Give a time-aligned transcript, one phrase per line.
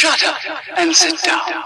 [0.00, 0.38] Shut up
[0.78, 1.62] and sit down.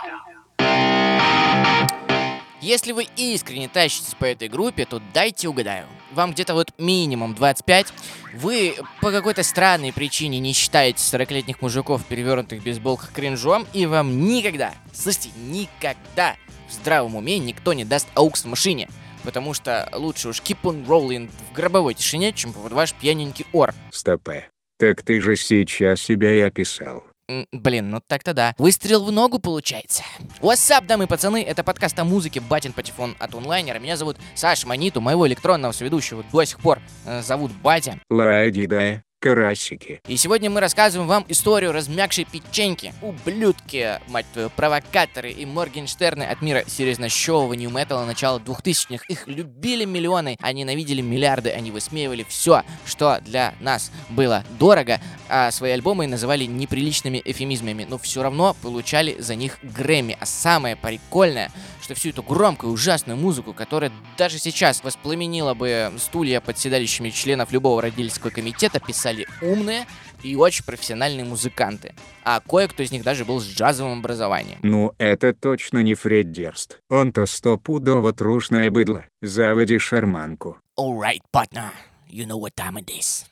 [2.61, 5.87] Если вы искренне тащитесь по этой группе, то дайте угадаю.
[6.11, 7.93] Вам где-то вот минимум 25.
[8.35, 14.27] Вы по какой-то странной причине не считаете 40-летних мужиков, перевернутых в бейсболках кринжом, и вам
[14.27, 16.35] никогда, слышите, никогда
[16.69, 18.89] в здравом уме никто не даст аукс в машине.
[19.23, 23.73] Потому что лучше уж keep on rolling в гробовой тишине, чем под ваш пьяненький ор.
[23.93, 24.51] Стопе.
[24.81, 27.05] Так ты же сейчас себя и описал.
[27.53, 28.55] Блин, ну так-то да.
[28.59, 30.03] Выстрел в ногу получается.
[30.41, 31.43] Up, дамы и пацаны?
[31.43, 33.79] Это подкаст о музыке «Батин Патефон» от онлайнера.
[33.79, 37.99] Меня зовут Саша Маниту, моего электронного соведущего до сих пор э, зовут Батя.
[38.11, 40.03] Лади да, карасики.
[40.07, 42.93] И сегодня мы рассказываем вам историю размягшей печеньки.
[43.01, 49.03] Ублюдки, мать твою, провокаторы и Моргенштерны от мира серьезно-щевого нью-металла начала 2000-х.
[49.09, 51.49] Их любили миллионы, а ненавидели миллиарды.
[51.49, 55.01] Они высмеивали все, что для нас было дорого,
[55.31, 60.19] а свои альбомы называли неприличными эфемизмами, но все равно получали за них Грэмми.
[60.21, 61.51] А самое прикольное,
[61.81, 67.53] что всю эту громкую, ужасную музыку, которая даже сейчас воспламенила бы стулья под седалищами членов
[67.53, 69.87] любого родительского комитета, писали умные
[70.23, 71.95] и очень профессиональные музыканты.
[72.25, 74.59] А кое-кто из них даже был с джазовым образованием.
[74.63, 76.81] Ну это точно не Фред Дерст.
[76.89, 79.05] Он-то стопудово трушное быдло.
[79.23, 80.59] Заводи шарманку.
[80.79, 81.71] Alright, partner,
[82.09, 83.27] you know what time it is.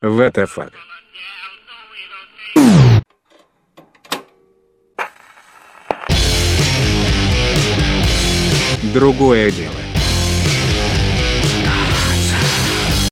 [0.00, 0.72] What the fuck?
[8.94, 9.87] Другое дело.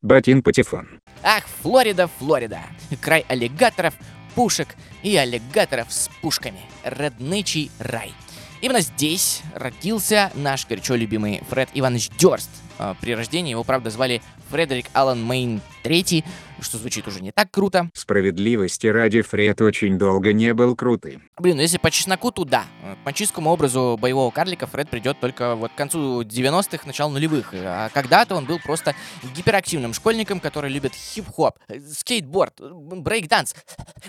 [0.06, 0.86] Батин Патефон.
[1.24, 2.60] Ах, Флорида, Флорида.
[3.00, 3.94] Край аллигаторов,
[4.36, 6.60] пушек и аллигаторов с пушками.
[6.84, 8.12] Роднычий рай.
[8.60, 12.50] Именно здесь родился наш горячо любимый Фред Иванович Дёрст.
[12.78, 16.24] А, При рождении его, правда, звали Фредерик Аллан Мейн III,
[16.60, 17.90] что звучит уже не так круто.
[17.94, 21.22] Справедливости ради Фред очень долго не был крутым.
[21.38, 22.64] Блин, ну если по чесноку, то да.
[23.04, 27.50] По чистому образу боевого карлика Фред придет только вот к концу 90-х, начало нулевых.
[27.54, 28.94] А когда-то он был просто
[29.34, 31.58] гиперактивным школьником, который любит хип-хоп,
[31.92, 33.54] скейтборд, брейк-данс,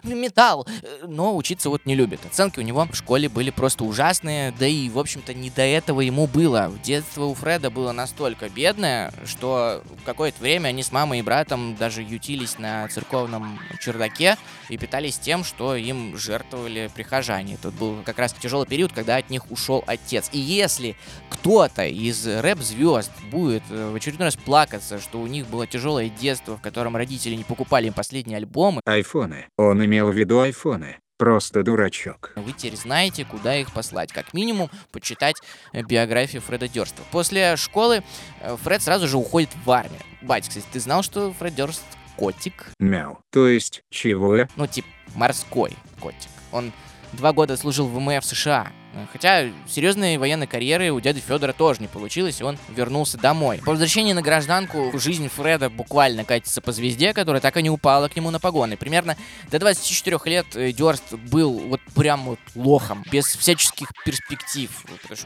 [0.04, 0.68] металл,
[1.06, 2.26] но учиться вот не любит.
[2.26, 6.02] Оценки у него в школе были просто ужасные, да и, в общем-то, не до этого
[6.02, 6.72] ему было.
[6.84, 12.02] Детство у Фреда было настолько бедное, что какое-то время они с мамой и братом даже
[12.02, 14.38] ютились на церковном чердаке
[14.70, 17.58] и питались тем, что им жертвовали прихожане.
[17.62, 20.30] Тут был как раз тяжелый период, когда от них ушел отец.
[20.32, 20.96] И если
[21.30, 26.58] кто-то из рэп-звезд будет э, в очередной раз плакаться, что у них было тяжелое детство,
[26.58, 29.48] в котором родители не покупали им последние альбомы, Айфоны.
[29.58, 30.98] Он имел в виду айфоны.
[31.18, 32.32] Просто дурачок.
[32.36, 34.12] вы теперь знаете, куда их послать.
[34.12, 35.36] Как минимум, почитать
[35.74, 37.02] э, биографию Фреда Дёрста.
[37.12, 38.04] После школы
[38.42, 40.02] э, Фред сразу же уходит в армию.
[40.22, 41.84] Бать, кстати, ты знал, что Фред Дёрст
[42.18, 42.68] котик?
[42.80, 43.20] Мяу.
[43.32, 44.48] То есть, чего?
[44.56, 46.30] Ну, типа, морской котик.
[46.52, 46.72] Он
[47.14, 48.72] два года служил в ВМФ США.
[48.98, 53.62] Э, Хотя серьезной военной карьеры у дяди Федора тоже не получилось, и он вернулся домой.
[53.64, 58.08] По возвращении на гражданку жизнь Фреда буквально катится по звезде, которая так и не упала
[58.08, 58.78] к нему на погоны.
[58.78, 59.16] Примерно
[59.50, 64.70] до 24 лет э, Дёрст был вот прям вот лохом, без всяческих перспектив.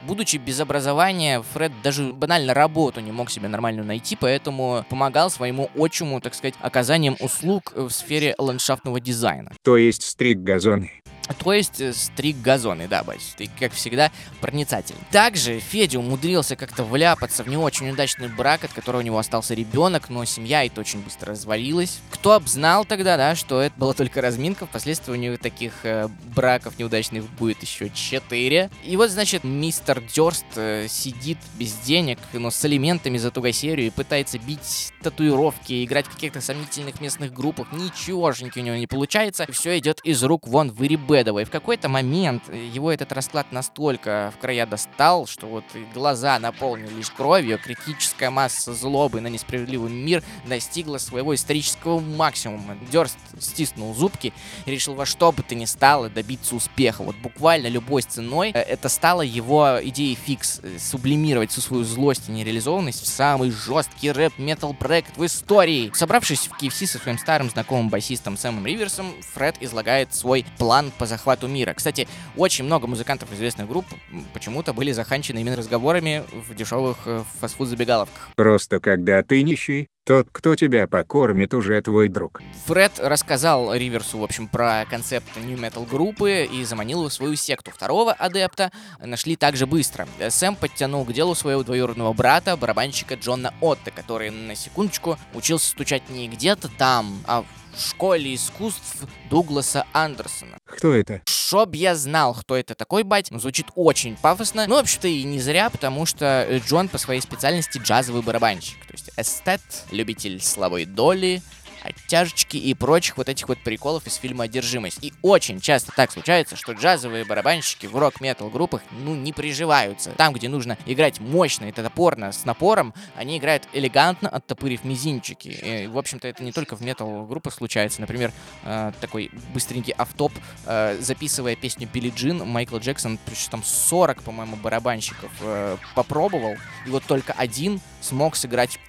[0.04, 5.70] Будучи без образования, Фред даже банально работу не мог себе нормально найти, поэтому помогал своему
[5.76, 9.52] отчиму, так сказать, оказанием услуг в сфере ландшафтного дизайна.
[9.64, 10.92] То есть стриг газоны.
[11.34, 15.02] То есть э, стриг газоны, да, бать, ты, как всегда, проницательный.
[15.12, 19.54] Также Федя умудрился как-то вляпаться в не очень удачный брак, от которого у него остался
[19.54, 22.00] ребенок, но семья это очень быстро развалилась.
[22.10, 26.08] Кто б знал тогда, да, что это была только разминка, впоследствии у него таких э,
[26.36, 28.70] браков неудачных будет еще четыре.
[28.84, 33.90] И вот, значит, мистер Дёрст э, сидит без денег, но с алиментами за тугосерию и
[33.90, 37.72] пытается бить татуировки, играть в каких-то сомнительных местных группах.
[37.72, 39.46] Ничегошеньки у него не получается.
[39.52, 40.72] Все идет из рук вон
[41.22, 41.40] выребедово.
[41.40, 46.40] И в какой-то момент э, его этот расклад настолько в края достал, что вот глаза
[46.40, 52.78] наполнились кровью, критическая масса злобы на несправедливый мир достигла своего исторического максимума.
[52.92, 54.34] Дёрст стиснул зубки
[54.66, 57.04] и решил во что бы то ни стало добиться успеха.
[57.04, 62.30] Вот буквально любой ценой э, это стало его идеей фикс э, сублимировать всю свою злость
[62.30, 65.92] и нереализованность в самый жесткий рэп-метал проект в истории.
[65.94, 71.06] Собравшись в KFC со своим старым знакомым басистом Сэмом Риверсом, Фред излагает свой план по
[71.12, 71.74] захвату мира.
[71.74, 73.86] Кстати, очень много музыкантов известных групп
[74.34, 78.30] почему-то были заханчены именно разговорами в дешевых э, фастфуд-забегаловках.
[78.36, 82.42] Просто когда ты нищий, тот, кто тебя покормит, уже твой друг.
[82.66, 87.36] Фред рассказал Риверсу, в общем, про концепт New Metal группы и заманил его в свою
[87.36, 87.70] секту.
[87.72, 90.08] Второго адепта нашли также быстро.
[90.28, 96.10] Сэм подтянул к делу своего двоюродного брата, барабанщика Джона Отта, который, на секундочку, учился стучать
[96.10, 97.46] не где-то там, а
[97.78, 100.58] школе искусств Дугласа Андерсона.
[100.66, 101.22] Кто это?
[101.26, 103.32] Чтоб я знал, кто это такой, бать.
[103.32, 104.66] Ну, звучит очень пафосно.
[104.68, 108.78] Ну, вообще-то и не зря, потому что э, Джон по своей специальности джазовый барабанщик.
[108.86, 111.42] То есть эстет, любитель слабой доли,
[111.82, 115.04] оттяжечки и прочих вот этих вот приколов из фильма «Одержимость».
[115.04, 120.12] И очень часто так случается, что джазовые барабанщики в рок-метал группах, ну, не приживаются.
[120.12, 125.50] Там, где нужно играть мощно и топорно, с напором, они играют элегантно, оттопырив мизинчики.
[125.50, 128.02] И, в общем-то, это не только в метал группах случается.
[128.02, 128.32] Например,
[128.64, 130.32] э, такой быстренький автоп,
[130.66, 133.20] э, записывая песню Билли Джин, Майкл Джексон,
[133.50, 136.56] там 40, по-моему, барабанщиков э, попробовал,
[136.86, 138.80] и вот только один смог сыграть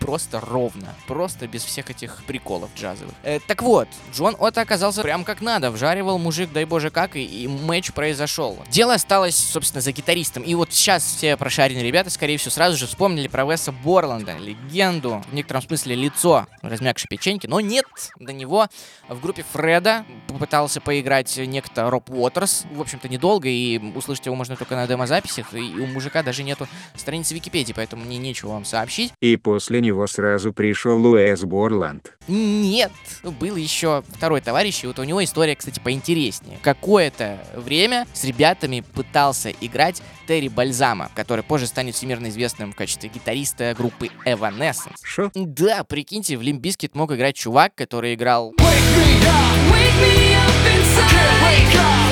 [0.00, 0.94] просто ровно.
[1.06, 3.14] Просто без всех этих приколов джазовых.
[3.22, 5.70] Э, так вот, Джон Отто оказался прям как надо.
[5.70, 8.58] Вжаривал мужик, дай боже как, и, и матч произошел.
[8.70, 10.42] Дело осталось, собственно, за гитаристом.
[10.42, 15.22] И вот сейчас все прошаренные ребята, скорее всего, сразу же вспомнили про Веса Борланда, легенду,
[15.28, 17.46] в некотором смысле лицо размягшей печеньки.
[17.46, 17.86] Но нет,
[18.18, 18.66] до него
[19.08, 22.64] в группе Фреда попытался поиграть некто Роб Уотерс.
[22.72, 25.54] В общем-то, недолго, и услышать его можно только на демозаписях.
[25.54, 29.12] И у мужика даже нету страницы Википедии, поэтому мне нечего вам сообщить.
[29.20, 32.16] И после него сразу пришел Уэс Борланд.
[32.28, 32.92] Нет,
[33.22, 36.58] был еще второй товарищ, и вот у него история, кстати, поинтереснее.
[36.62, 43.10] Какое-то время с ребятами пытался играть Терри Бальзама, который позже станет всемирно известным в качестве
[43.12, 44.96] гитариста группы Evanescence.
[45.02, 45.30] Шо?
[45.34, 48.54] Да, прикиньте, в Limp Bizkit мог играть чувак, который играл...
[48.58, 51.12] Wake me up inside.
[51.42, 52.11] Wake me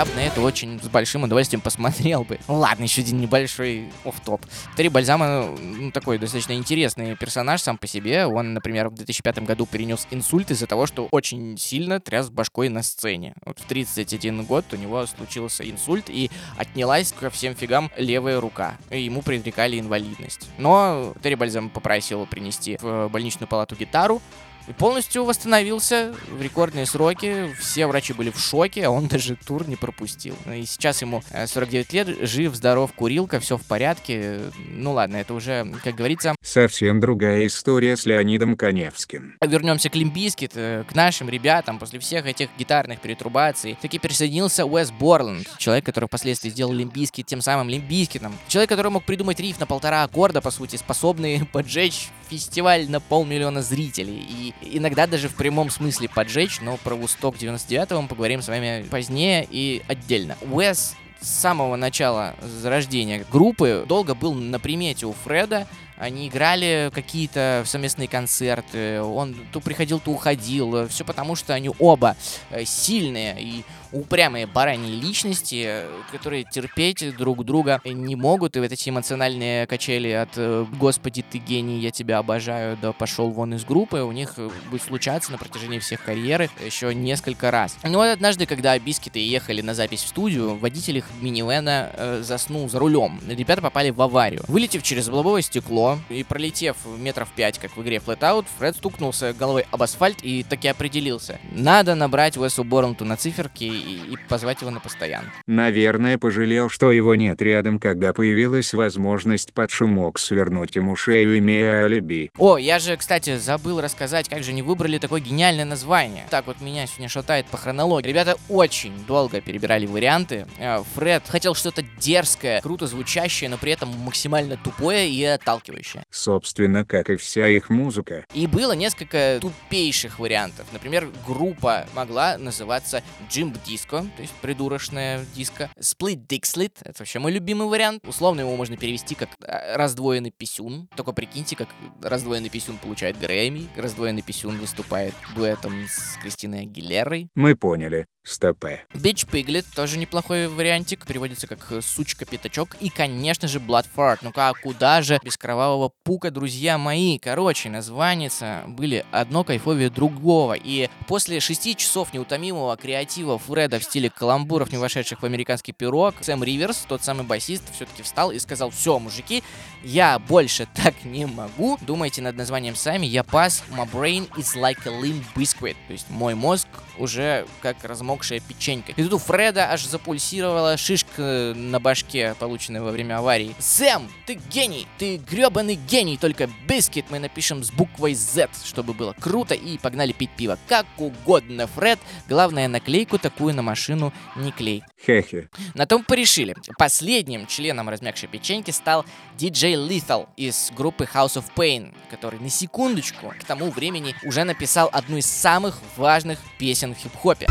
[0.00, 2.38] Я бы на это очень с большим удовольствием посмотрел бы.
[2.48, 4.40] Ладно, еще один небольшой оф-топ.
[4.74, 8.24] Терри Бальзама, ну, такой достаточно интересный персонаж сам по себе.
[8.24, 12.82] Он, например, в 2005 году перенес инсульт из-за того, что очень сильно тряс башкой на
[12.82, 13.34] сцене.
[13.44, 18.78] Вот в 31 год у него случился инсульт, и отнялась ко всем фигам левая рука.
[18.88, 20.48] И ему предрекали инвалидность.
[20.56, 24.22] Но Терри Бальзам попросил принести в больничную палату гитару,
[24.70, 27.52] и полностью восстановился в рекордные сроки.
[27.58, 30.36] Все врачи были в шоке, а он даже тур не пропустил.
[30.46, 34.40] И сейчас ему э, 49 лет, жив, здоров, курилка, все в порядке.
[34.68, 39.36] Ну ладно, это уже, как говорится, Совсем другая история с Леонидом Каневским.
[39.44, 41.78] вернемся к Limp Bizkit, к нашим ребятам.
[41.78, 47.26] После всех этих гитарных перетрубаций таки присоединился Уэс Борланд, человек, который впоследствии сделал Limp Bizkit
[47.26, 48.38] тем самым Limp Bizkit ом.
[48.48, 53.62] Человек, который мог придумать риф на полтора аккорда, по сути, способный поджечь фестиваль на полмиллиона
[53.62, 54.24] зрителей.
[54.28, 58.84] И иногда даже в прямом смысле поджечь, но про Woodstock 99 мы поговорим с вами
[58.90, 60.36] позднее и отдельно.
[60.42, 65.66] Уэс с самого начала зарождения группы долго был на примете у Фреда.
[66.00, 69.02] Они играли какие-то совместные концерты.
[69.02, 70.88] Он то приходил, то уходил.
[70.88, 72.16] Все потому, что они оба
[72.50, 78.56] э, сильные и упрямые бараньи личности, э, которые терпеть друг друга не могут.
[78.56, 83.30] И вот эти эмоциональные качели от э, «Господи, ты гений, я тебя обожаю», да пошел
[83.30, 87.76] вон из группы, у них э, будет случаться на протяжении всех карьеры еще несколько раз.
[87.82, 92.68] Но вот однажды, когда Бискеты ехали на запись в студию, водитель их минивэна э, заснул
[92.68, 93.20] за рулем.
[93.28, 94.42] Ребята попали в аварию.
[94.48, 99.66] Вылетев через лобовое стекло и пролетев метров пять, как в игре Flatout, Фред стукнулся головой
[99.70, 101.38] об асфальт и таки определился.
[101.52, 105.30] Надо набрать Уэсу Борланту на циферки и, и позвать его на постоянку.
[105.46, 111.84] Наверное, пожалел, что его нет рядом, когда появилась возможность под шумок свернуть ему шею, имея
[111.84, 112.30] алиби.
[112.38, 116.26] О, я же, кстати, забыл рассказать, как же не выбрали такое гениальное название.
[116.30, 118.08] Так вот меня сегодня шатает по хронологии.
[118.08, 120.46] Ребята очень долго перебирали варианты.
[120.58, 125.79] Э, Фред хотел что-то дерзкое, круто звучащее, но при этом максимально тупое и отталкивающее.
[126.10, 128.24] Собственно, как и вся их музыка.
[128.34, 130.66] И было несколько тупейших вариантов.
[130.72, 135.70] Например, группа могла называться Jimp Disco, то есть придурочная диско.
[135.78, 138.06] Split Dixlit, это вообще мой любимый вариант.
[138.06, 140.88] Условно его можно перевести как э, раздвоенный писюн.
[140.96, 141.68] Только прикиньте, как
[142.02, 147.28] раздвоенный писюн получает Грэмми, раздвоенный писюн выступает дуэтом с Кристиной Агилерой.
[147.34, 148.06] Мы поняли.
[148.30, 148.84] Стопе.
[148.94, 152.76] Bitch Piglet тоже неплохой вариантик, переводится как э, сучка-пятачок.
[152.80, 154.18] И, конечно же, Blood Fart.
[154.22, 157.18] Ну как, куда же без кровавого пука, друзья мои?
[157.18, 160.54] Короче, названица были одно кайфовее другого.
[160.54, 166.14] И после шести часов неутомимого креатива Фреда в стиле каламбуров, не вошедших в американский пирог,
[166.20, 169.42] Сэм Риверс, тот самый басист, все-таки встал и сказал, все, мужики,
[169.82, 171.78] я больше так не могу.
[171.80, 175.76] Думайте над названием сами, я пас, my brain is like a limp biscuit.
[175.86, 176.68] То есть мой мозг
[176.98, 177.84] уже как
[178.20, 178.92] размокшая печенька.
[178.92, 183.54] И тут у Фреда аж запульсировала шишка на башке, полученная во время аварии.
[183.58, 184.86] Сэм, ты гений!
[184.98, 186.18] Ты гребаный гений!
[186.18, 190.58] Только бискет мы напишем с буквой Z, чтобы было круто, и погнали пить пиво.
[190.68, 191.98] Как угодно, Фред.
[192.28, 194.82] Главное, наклейку такую на машину не клей.
[195.04, 195.48] Хе-хе.
[195.74, 196.54] На том порешили.
[196.78, 199.04] Последним членом размягшей печеньки стал
[199.38, 204.90] DJ Lethal из группы House of Pain, который на секундочку к тому времени уже написал
[204.92, 207.46] одну из самых важных песен в хип-хопе.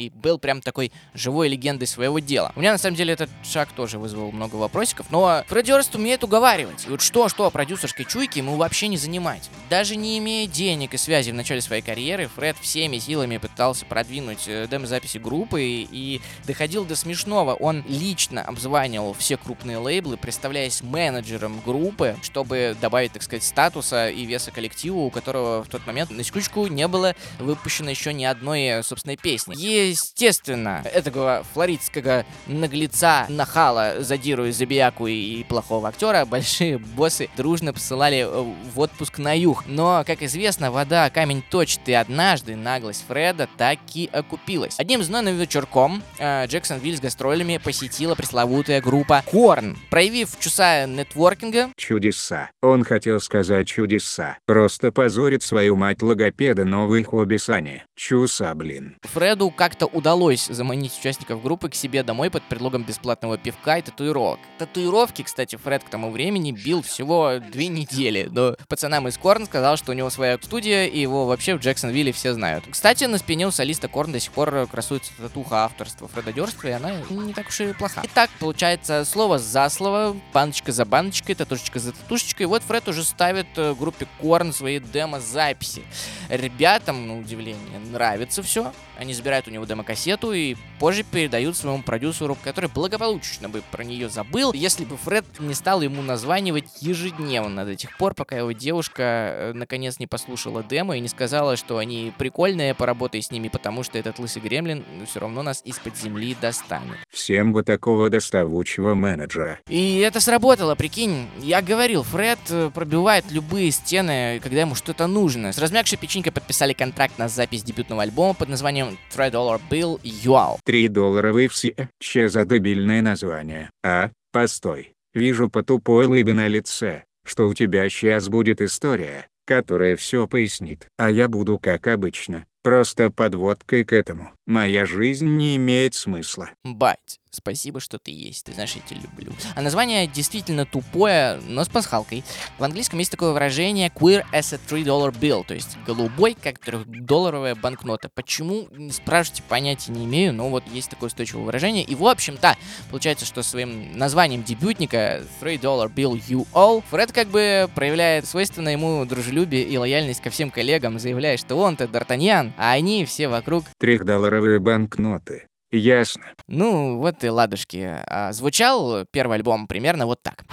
[0.00, 2.52] И был прям такой живой легендой своего дела.
[2.56, 6.24] У меня на самом деле этот шаг тоже вызвал много вопросиков, но Фредди Орст умеет
[6.24, 6.86] уговаривать.
[6.86, 9.50] И вот что-что продюсерской чуйки ему вообще не занимать.
[9.68, 14.44] Даже не имея денег и связи в начале своей карьеры, Фред всеми силами пытался продвинуть
[14.46, 17.54] э, демо-записи группы и, и доходил до смешного.
[17.54, 24.24] Он лично обзванивал все крупные лейблы, представляясь менеджером группы, чтобы добавить, так сказать, статуса и
[24.24, 28.82] веса коллективу, у которого в тот момент, на секундочку, не было выпущено еще ни одной
[28.82, 29.54] собственной песни.
[29.90, 38.78] Естественно, этого флоридского наглеца, нахала, задиру, забияку и плохого актера большие боссы дружно посылали в
[38.78, 39.64] отпуск на юг.
[39.66, 44.78] Но, как известно, вода камень точит, и однажды наглость Фреда так и окупилась.
[44.78, 49.76] Одним знойным вечерком э, Джексонвиль с гастролями посетила пресловутая группа Корн.
[49.90, 52.50] Проявив чуса нетворкинга, Чудеса.
[52.62, 54.38] Он хотел сказать чудеса.
[54.46, 57.84] Просто позорит свою мать логопеда новый хобби Сани.
[57.96, 58.96] Чуса, блин.
[59.02, 64.40] Фреду как-то удалось заманить участников группы к себе домой под предлогом бесплатного пивка и татуировок.
[64.58, 69.76] Татуировки, кстати, Фред к тому времени бил всего две недели, но пацанам из Корн сказал,
[69.76, 72.64] что у него своя студия, и его вообще в Джексонвилле все знают.
[72.68, 76.72] Кстати, на спине у солиста Корн до сих пор красуется татуха авторства Фреда Дёрства, и
[76.72, 78.02] она не так уж и плоха.
[78.04, 83.46] Итак, получается, слово за слово, баночка за баночкой, татушечка за татушечкой, вот Фред уже ставит
[83.56, 85.84] э, группе Корн свои демо-записи.
[86.28, 88.72] Ребятам, на удивление, нравится все.
[89.00, 94.10] Они забирают у него демо-кассету и позже передают своему продюсеру, который благополучно бы про нее
[94.10, 99.02] забыл, если бы Фред не стал ему названивать ежедневно до тех пор, пока его девушка
[99.02, 103.84] э, наконец не послушала демо и не сказала, что они прикольные, поработай с ними, потому
[103.84, 106.98] что этот лысый гремлин все равно нас из-под земли достанет.
[107.08, 109.60] Всем бы такого доставучего менеджера.
[109.66, 111.26] И это сработало, прикинь.
[111.38, 115.54] Я говорил, Фред э, пробивает любые стены, когда ему что-то нужно.
[115.54, 120.58] С размягшей печенькой подписали контракт на запись дебютного альбома под названием Three Dollar Bill UAL.
[120.64, 121.88] Три долларовые все.
[121.98, 123.70] Че за дебильное название?
[123.84, 124.92] А, постой.
[125.14, 130.86] Вижу по тупой лыбе на лице, что у тебя сейчас будет история, которая все пояснит.
[130.96, 134.32] А я буду как обычно, просто подводкой к этому.
[134.46, 136.50] Моя жизнь не имеет смысла.
[136.64, 138.44] Бать, спасибо, что ты есть.
[138.46, 139.32] Ты знаешь, я тебя люблю.
[139.54, 142.24] А название действительно тупое, но с пасхалкой.
[142.58, 147.54] В английском есть такое выражение queer as a 3-dollar bill, то есть голубой, как трехдолларовая
[147.54, 148.08] банкнота.
[148.08, 151.84] Почему, не спрашивайте, понятия не имею, но вот есть такое устойчивое выражение.
[151.84, 152.56] И, в общем-то,
[152.90, 159.04] получается, что своим названием дебютника 3-dollar bill you all, Фред как бы проявляет свойственное ему
[159.04, 164.58] дружелюбие и лояльность ко всем коллегам, заявляя, что он-то Д'Артаньян, а они все вокруг Трехдолларовые
[164.58, 165.49] банкноты.
[165.72, 166.24] Ясно.
[166.48, 167.96] Ну, вот и ладушки.
[168.06, 170.44] А, звучал первый альбом примерно вот так.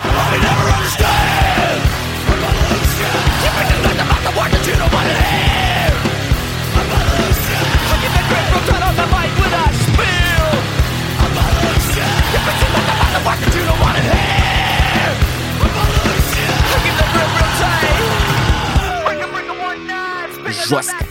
[20.67, 21.05] Жестко.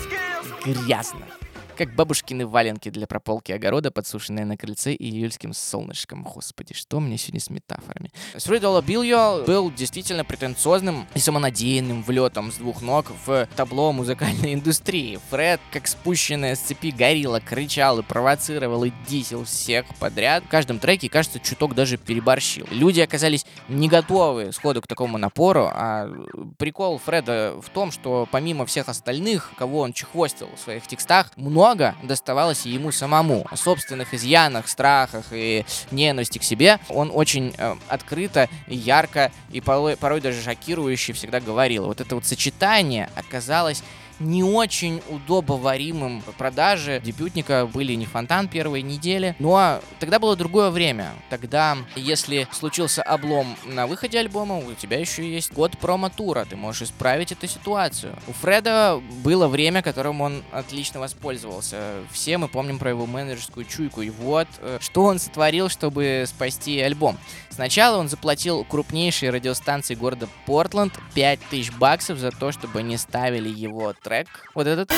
[0.65, 1.36] Грязно.
[1.77, 6.23] Как бабушкины валенки для прополки огорода, подсушенные на крыльце июльским солнышком.
[6.23, 8.11] Господи, что мне сегодня с метафорами?
[8.35, 15.19] Dollar Bill был действительно претенциозным и самонадеянным влетом с двух ног в табло музыкальной индустрии.
[15.29, 20.45] Фред, как спущенная с цепи горилла, кричал и провоцировал и дисел всех подряд.
[20.45, 22.67] В каждом треке, кажется, чуток даже переборщил.
[22.71, 26.09] Люди оказались не готовы сходу к такому напору, а
[26.57, 31.66] прикол Фреда в том, что помимо всех остальных, кого он чехвостил в своих текстах, много
[31.75, 33.47] доставалось и ему самому.
[33.51, 39.97] О собственных изъянах, страхах и ненависти к себе он очень э, открыто, ярко и порой,
[39.97, 41.87] порой даже шокирующе всегда говорил.
[41.87, 43.83] Вот это вот сочетание оказалось
[44.19, 47.01] не очень удобоваримым в продаже.
[47.05, 49.35] Дебютника были не фонтан первой недели.
[49.39, 51.11] Но тогда было другое время.
[51.31, 56.47] Тогда, если случился облом на выходе альбома, у тебя еще есть год промо-тура.
[56.49, 58.17] Ты можешь исправить эту ситуацию.
[58.27, 61.95] У Фреда было время, которым он отлично воспользовался.
[62.11, 64.03] Все мы помним про его менеджерскую чуйку.
[64.03, 67.19] И вот, э, что он сотворил, чтобы спасти альбом.
[67.57, 73.95] Сначала он заплатил крупнейшей радиостанции города Портленд 5000 баксов за то, чтобы они ставили его
[74.07, 74.29] трек.
[74.55, 74.93] Вот этот.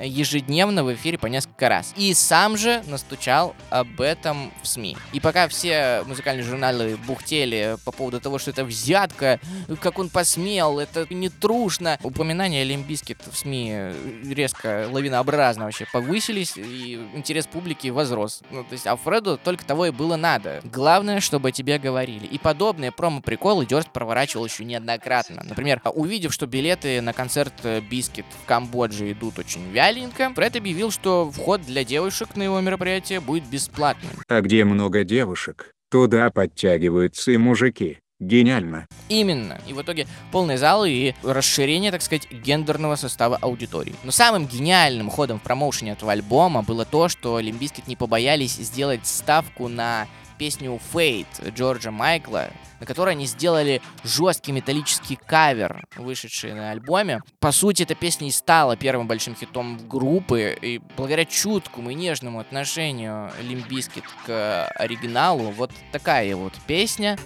[0.00, 1.92] Ежедневно в эфире по несколько раз.
[1.96, 4.96] И сам же настучал об этом в СМИ.
[5.12, 9.40] И пока все музыкальные журналы бухтели по поводу того, что это взятка,
[9.80, 13.92] как он посмел, это не трушно, упоминания Limp Bizkit в СМИ
[14.24, 18.40] резко, лавинообразно вообще повысились, и интерес публики возрос.
[18.50, 20.60] Ну, то есть, а Фреду только того и было надо.
[20.64, 22.26] Главное, чтобы о тебе говорили.
[22.26, 25.42] И подобные промо-приколы Дёрст проворачивал еще неоднократно.
[25.44, 30.90] Например, увидев, что билеты на концерт э, Bizkit в Камбодже идут очень вяленько, Фред объявил,
[30.90, 34.10] что вход для девушек на его мероприятие будет бесплатным.
[34.28, 37.98] А где много девушек, туда подтягиваются и мужики.
[38.20, 38.88] Гениально.
[39.08, 39.60] Именно.
[39.68, 43.94] И в итоге полные залы и расширение, так сказать, гендерного состава аудитории.
[44.02, 48.56] Но самым гениальным ходом в промоушене этого альбома было то, что Limp Bizkit не побоялись
[48.56, 56.54] сделать ставку на песню Faith Джорджа Майкла, на которой они сделали жесткий металлический кавер, вышедший
[56.54, 57.20] на альбоме.
[57.40, 62.38] По сути, эта песня и стала первым большим хитом группы, и благодаря чуткому и нежному
[62.38, 67.18] отношению Limp Bizkit к оригиналу, вот такая вот песня.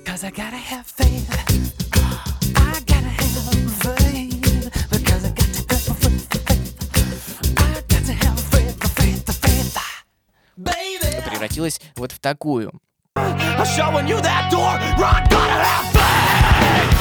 [11.28, 12.81] Превратилась вот в такую.
[13.16, 14.73] I'm showing you that door.
[14.97, 16.92] Run, gotta have faith.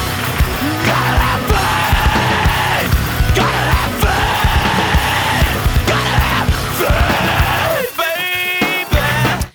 [0.86, 1.21] Gotta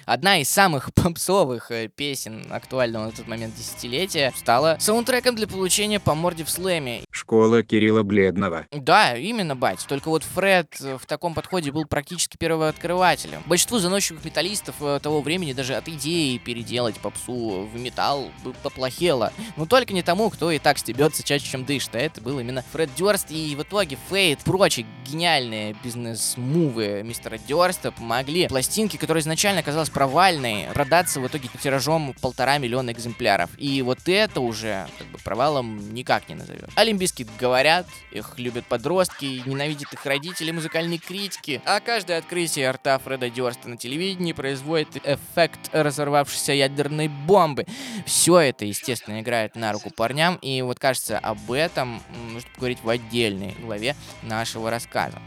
[0.07, 5.99] Одна из самых попсовых э, песен актуального на тот момент десятилетия стала саундтреком для получения
[5.99, 7.01] по морде в слэме.
[7.11, 8.67] Школа Кирилла Бледного.
[8.71, 9.85] Да, именно, бать.
[9.85, 13.43] Только вот Фред э, в таком подходе был практически первооткрывателем.
[13.47, 18.31] Большинству заносчивых металлистов э, того времени даже от идеи переделать попсу в металл
[18.63, 19.33] поплохело.
[19.57, 21.93] Но только не тому, кто и так стебется чаще, чем дышит.
[21.95, 23.29] А это был именно Фред Дёрст.
[23.31, 30.67] И в итоге Фейт, прочие гениальные бизнес-мувы мистера Дёрста помогли пластинке, которая изначально казалась провальной,
[30.75, 33.49] продаться в итоге тиражом полтора миллиона экземпляров.
[33.57, 36.69] И вот это уже как бы провалом никак не назовешь.
[36.75, 41.63] Олимпийские говорят, их любят подростки, ненавидят их родители, музыкальные критики.
[41.65, 47.65] А каждое открытие рта Фреда Дёрста на телевидении производит эффект разорвавшейся ядерной бомбы.
[48.05, 52.89] Все это, естественно, играет на руку парням, и вот кажется, об этом нужно поговорить в
[52.89, 55.19] отдельной главе нашего рассказа.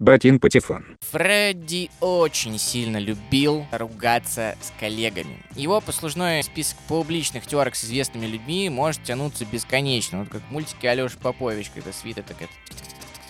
[0.00, 0.96] Батин Патефон.
[1.10, 5.36] Фредди очень сильно любил ругаться с коллегами.
[5.54, 10.20] Его послужной список публичных терок с известными людьми может тянуться бесконечно.
[10.20, 12.48] Вот как в мультике Алёша Попович, когда свита такая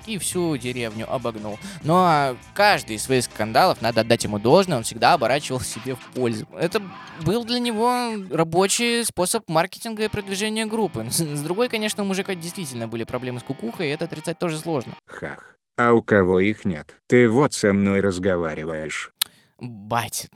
[0.07, 1.59] и всю деревню обогнул.
[1.83, 6.47] Но каждый из своих скандалов, надо отдать ему должное, он всегда оборачивал себе в пользу.
[6.57, 6.81] Это
[7.23, 11.05] был для него рабочий способ маркетинга и продвижения группы.
[11.11, 14.95] С другой, конечно, у мужика действительно были проблемы с кукухой, и это отрицать тоже сложно.
[15.07, 15.60] Хах.
[15.83, 16.95] А у кого их нет?
[17.07, 19.15] Ты вот со мной разговариваешь.
[19.59, 20.29] Бать,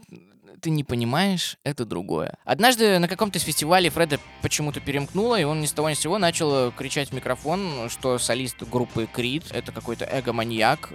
[0.65, 2.39] ты не понимаешь, это другое.
[2.47, 6.01] Однажды на каком-то из фестивалей Фреда почему-то перемкнуло, и он ни с того ни с
[6.01, 10.91] сего начал кричать в микрофон, что солист группы Крид— это какой-то эго-маньяк.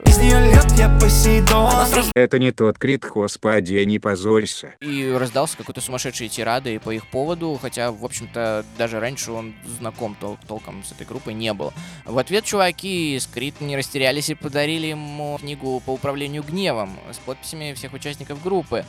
[2.16, 4.74] Это не тот Creed, господи, не позорься.
[4.80, 10.18] И разразился какой-то сумасшедший тирадой по их поводу, хотя, в общем-то, даже раньше он знаком
[10.20, 11.74] тол- толком с этой группой не был.
[12.06, 17.20] В ответ чуваки из Creed не растерялись и подарили ему книгу по управлению гневом с
[17.20, 18.84] подписями всех участников группы.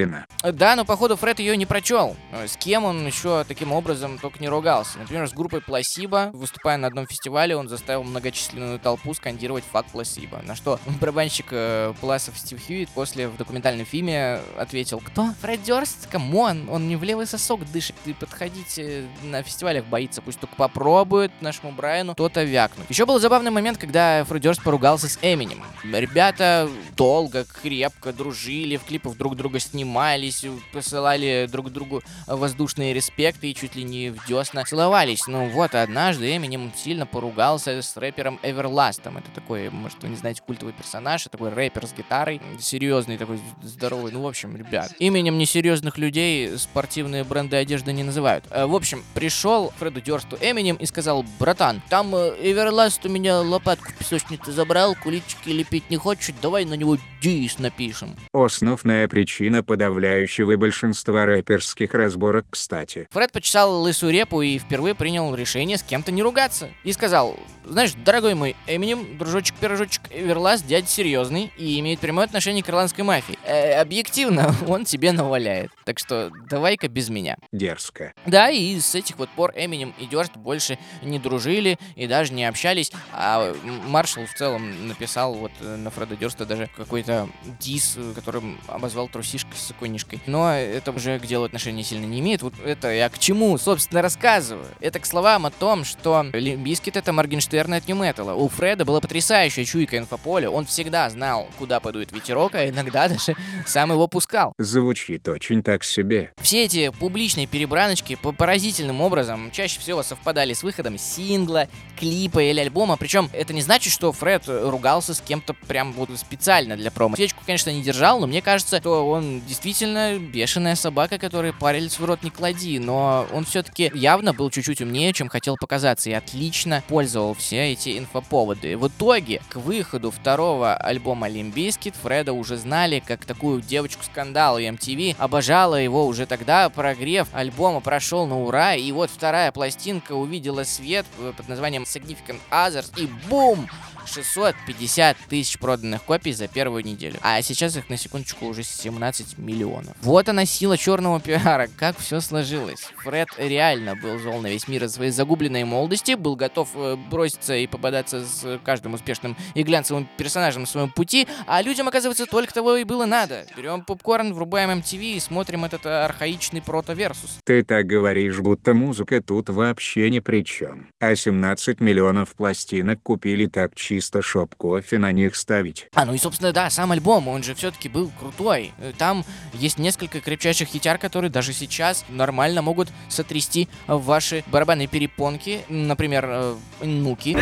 [0.00, 0.26] Затроллено.
[0.42, 2.16] Да, но походу Фред ее не прочел.
[2.32, 4.98] С кем он еще таким образом только не ругался.
[4.98, 10.40] Например, с группой Пласиба, выступая на одном фестивале, он заставил многочисленную толпу скандировать fuck Placebo.
[10.44, 15.34] На что барабанщик э, Пласов Стив Хьюитт после в документальном фильме ответил, кто?
[15.42, 16.06] Фред Дёрст?
[16.08, 17.96] Come on, он мне в левый сосок дышит.
[18.04, 22.88] Да и подходить на фестивалях боится, пусть только попробует нашему Брайану кто-то вякнуть.
[22.88, 25.62] Еще был забавный момент, когда Фред Дёрст поругался с Эминем.
[25.84, 33.54] Ребята долго, крепко дружили, в клипах друг друга снимались, посылали друг другу воздушные респекты и
[33.54, 35.26] чуть ли не в десна целовались.
[35.26, 39.16] Ну вот, однажды Эминем сильно поругался с рэпером Эверластом.
[39.16, 44.12] Это такой, может, вы не знаете, культовый персонаж, такой рэпер с гитарой, серьезный такой, здоровый.
[44.12, 48.44] Ну, в общем, ребят, именем несерьезных людей спортивные бренды одежды не называют.
[48.50, 53.40] Э, В общем, пришел Фреду Дёрсту Эминем и сказал, братан, там э, Эверласт у меня
[53.40, 58.16] лопатку в песочнице забрал, куличики лепить не хочет, давай на него дис напишем.
[58.32, 63.06] Основная причина подавляющего большинства рэперских разборок, кстати.
[63.12, 66.70] Фред почесал лысую репу и впервые принял решение с кем-то не ругаться.
[66.82, 72.68] И сказал, знаешь, дорогой мой Эминем, дружочек-пирожочек, Эверласт дядя серьезный и имеет прямое отношение к
[72.68, 73.38] ирландской мафии.
[73.44, 75.70] Э, объективно, он тебе наваляет.
[75.84, 77.36] Так что давай-ка без меня.
[77.52, 78.12] Дерзко.
[78.26, 82.44] Да, и с этих вот пор Эминем и Дёрст больше не дружили и даже не
[82.44, 82.90] общались.
[83.12, 87.28] А М- Маршалл в целом написал вот на Фреда Дёрста даже какой-то
[87.60, 90.20] diss, которым обозвал трусишкой-сыкунишкой.
[90.26, 92.42] Но это уже к делу отношения сильно не имеет.
[92.42, 94.66] Вот это я к чему, собственно, рассказываю.
[94.80, 98.34] Это к словам о том, что Limp Bizkit это Моргенштерн от nu metal а.
[98.34, 100.50] У Фреда была потрясающая чуйка инфополя.
[100.50, 103.34] Он всегда знал, куда подует ветерок, а иногда даже
[103.66, 104.52] сам его пускал.
[104.58, 106.32] Звучит очень так себе.
[106.40, 111.68] Все эти публичные перебраночки по поразительным образом чаще всего совпадали с выходом сингла,
[111.98, 112.96] клипа или альбома.
[112.96, 117.16] Причем это не значит, что Фред ругался с кем-то прям вот специально для промо.
[117.16, 122.04] Свечку, конечно, не держал, но мне кажется, что он действительно бешеная собака, которой палец в
[122.04, 122.78] рот не клади.
[122.78, 127.98] Но он все-таки явно был чуть-чуть умнее, чем хотел показаться, и отлично пользовал все эти
[127.98, 128.78] инфоповоды.
[128.78, 134.66] В итоге, к выходу второго альбома Limp Bizkit Фреда уже знали как такую девочку-скандал, и
[134.66, 136.68] MTV обожала его уже тогда.
[136.68, 142.38] Прогрев альбома прошел на ура, и вот вторая пластинка увидела свет э, под названием Significant
[142.52, 143.68] Other, и бум!
[144.06, 147.18] 650 тысяч проданных копий за первую неделю.
[147.22, 149.94] А сейчас их на секундочку уже 17 миллионов.
[150.02, 152.88] Вот она сила черного пиара, как все сложилось.
[153.02, 157.54] Фред реально был зол на весь мир из своей загубленной молодости, был готов э, броситься
[157.56, 162.52] и пободаться с каждым успешным и глянцевым персонажем на своем пути, а людям, оказывается, только
[162.52, 163.46] того и было надо.
[163.56, 167.38] Берем попкорн, врубаем MTV и смотрим этот э, архаичный прото- Versus.
[167.44, 170.88] Ты так говоришь, будто музыка тут вообще ни при чем.
[171.00, 175.88] А 17 миллионов пластинок купили так чисто, чтоб кофе на них ставить.
[175.94, 178.72] А, ну и, собственно, да, сам альбом, он же все-таки был крутой.
[178.78, 179.24] Э, Там
[179.54, 185.60] есть несколько крепчайших хитяр, которые даже сейчас нормально могут сотрясти ваши барабанные перепонки.
[185.68, 187.36] Например, э, Нуки.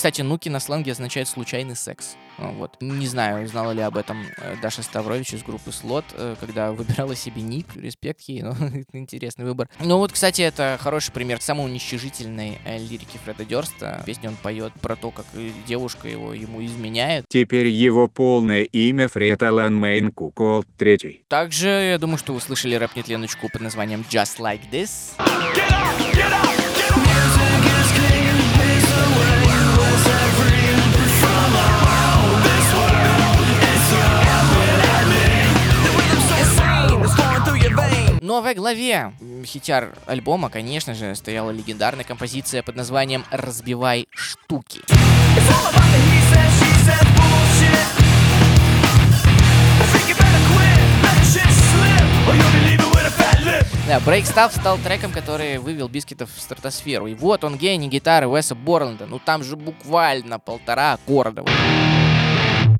[0.00, 2.16] Кстати, Нуки на сленге означает случайный секс.
[2.38, 2.78] А, Вот.
[2.80, 7.14] Не знаю, знала ли об этом э, Даша Ставрович из группы Слот, э, когда выбирала
[7.14, 7.66] себе ник.
[7.76, 8.56] Респект ей, но
[8.94, 9.68] интересный выбор.
[9.78, 14.02] Ну вот, кстати, это хороший пример самой уничтожительной э, лирики Фреда Дёрста.
[14.06, 15.26] Песню он поет про то, как
[15.66, 17.26] девушка его ему изменяет.
[17.28, 21.24] Теперь его полное имя Фред Алан Мейн Кукол III.
[21.28, 25.12] Также, я думаю, что вы слышали рэп-нетленочку под названием Just Like This.
[38.30, 39.12] Но во главе
[39.44, 44.82] хитяр альбома, конечно же, стояла легендарная композиция под названием «Разбивай штуки».
[53.88, 57.08] Да, Break Stuff стал треком, который вывел Бискетов в стратосферу.
[57.08, 59.06] И вот он гений гитары Уэса Борланда.
[59.06, 61.44] Ну там же буквально полтора аккорда.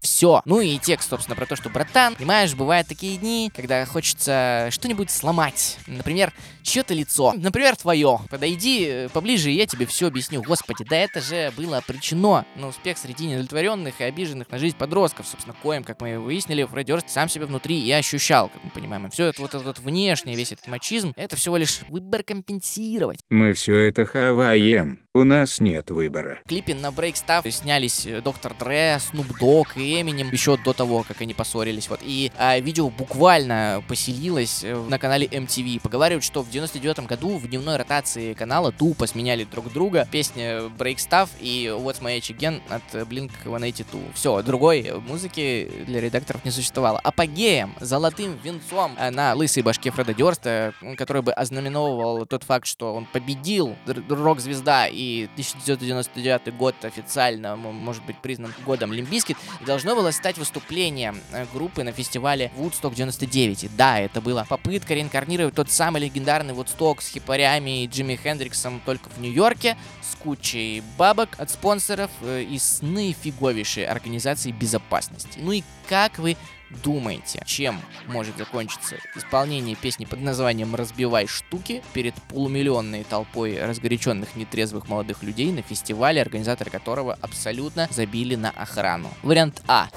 [0.00, 0.40] Все.
[0.46, 5.10] Ну и текст, собственно, про то, что, братан, понимаешь, бывают такие дни, когда хочется что-нибудь
[5.10, 5.78] сломать.
[5.86, 7.32] Например, чье-то лицо.
[7.36, 8.20] Например, твое.
[8.30, 10.42] Подойди э, поближе, и я тебе все объясню.
[10.42, 15.26] Господи, да это же было обречено на успех среди неудовлетворенных и обиженных на жизнь подростков.
[15.26, 19.06] Собственно, коем, как мы выяснили, Фредди сам себя внутри и ощущал, как мы понимаем.
[19.06, 23.20] И все это вот этот внешний весь этот мачизм, это всего лишь выбор компенсировать.
[23.30, 25.00] Мы все это хаваем.
[25.12, 26.38] У нас нет выбора.
[26.44, 30.72] В клипе на Break Stuff снялись э, Доктор Дре, Снуп Дог и Эминем еще до
[30.72, 31.88] того, как они поссорились.
[31.88, 31.98] Вот.
[32.04, 35.80] И а, видео буквально поселилось э, на канале MTV.
[35.80, 40.96] Поговаривают, что в 99 году в дневной ротации канала тупо сменяли друг друга песня Break
[40.96, 44.12] Stuff и What's My Age Again от э, Blink-182.
[44.14, 46.98] Все, другой музыки для редакторов не существовало.
[46.98, 52.94] Апогеем, золотым венцом э, на лысой башке Фреда Дёрста, который бы ознаменовывал тот факт, что
[52.94, 60.10] он победил, рок-звезда, и 1999 год официально может быть признан годом Limp Bizkit, должно было
[60.10, 63.64] стать выступление э, группы на фестивале Woodstock 99.
[63.64, 68.80] И да, это была попытка реинкарнировать тот самый легендарный Woodstock с хипарями и Джимми Хендриксом
[68.84, 75.38] только в Нью-Йорке, с кучей бабок от спонсоров э, и с наифиговейшей организацией безопасности.
[75.42, 76.36] Ну и как вы
[76.82, 84.88] думаете, чем может закончиться исполнение песни под названием «Разбивай штуки» перед полумиллионной толпой разгоряченных нетрезвых
[84.88, 89.08] молодых людей на фестивале, организаторы которого абсолютно забили на охрану?
[89.22, 89.88] Вариант А.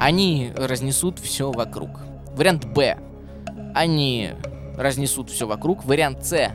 [0.00, 2.00] Они разнесут все вокруг.
[2.34, 2.98] Вариант Б.
[3.74, 4.32] Они
[4.76, 5.84] разнесут все вокруг.
[5.84, 6.52] Вариант С.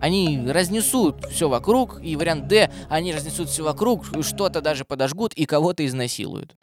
[0.00, 5.46] Они разнесут все вокруг, и вариант Д, они разнесут все вокруг, что-то даже подожгут и
[5.46, 6.56] кого-то изнасилуют.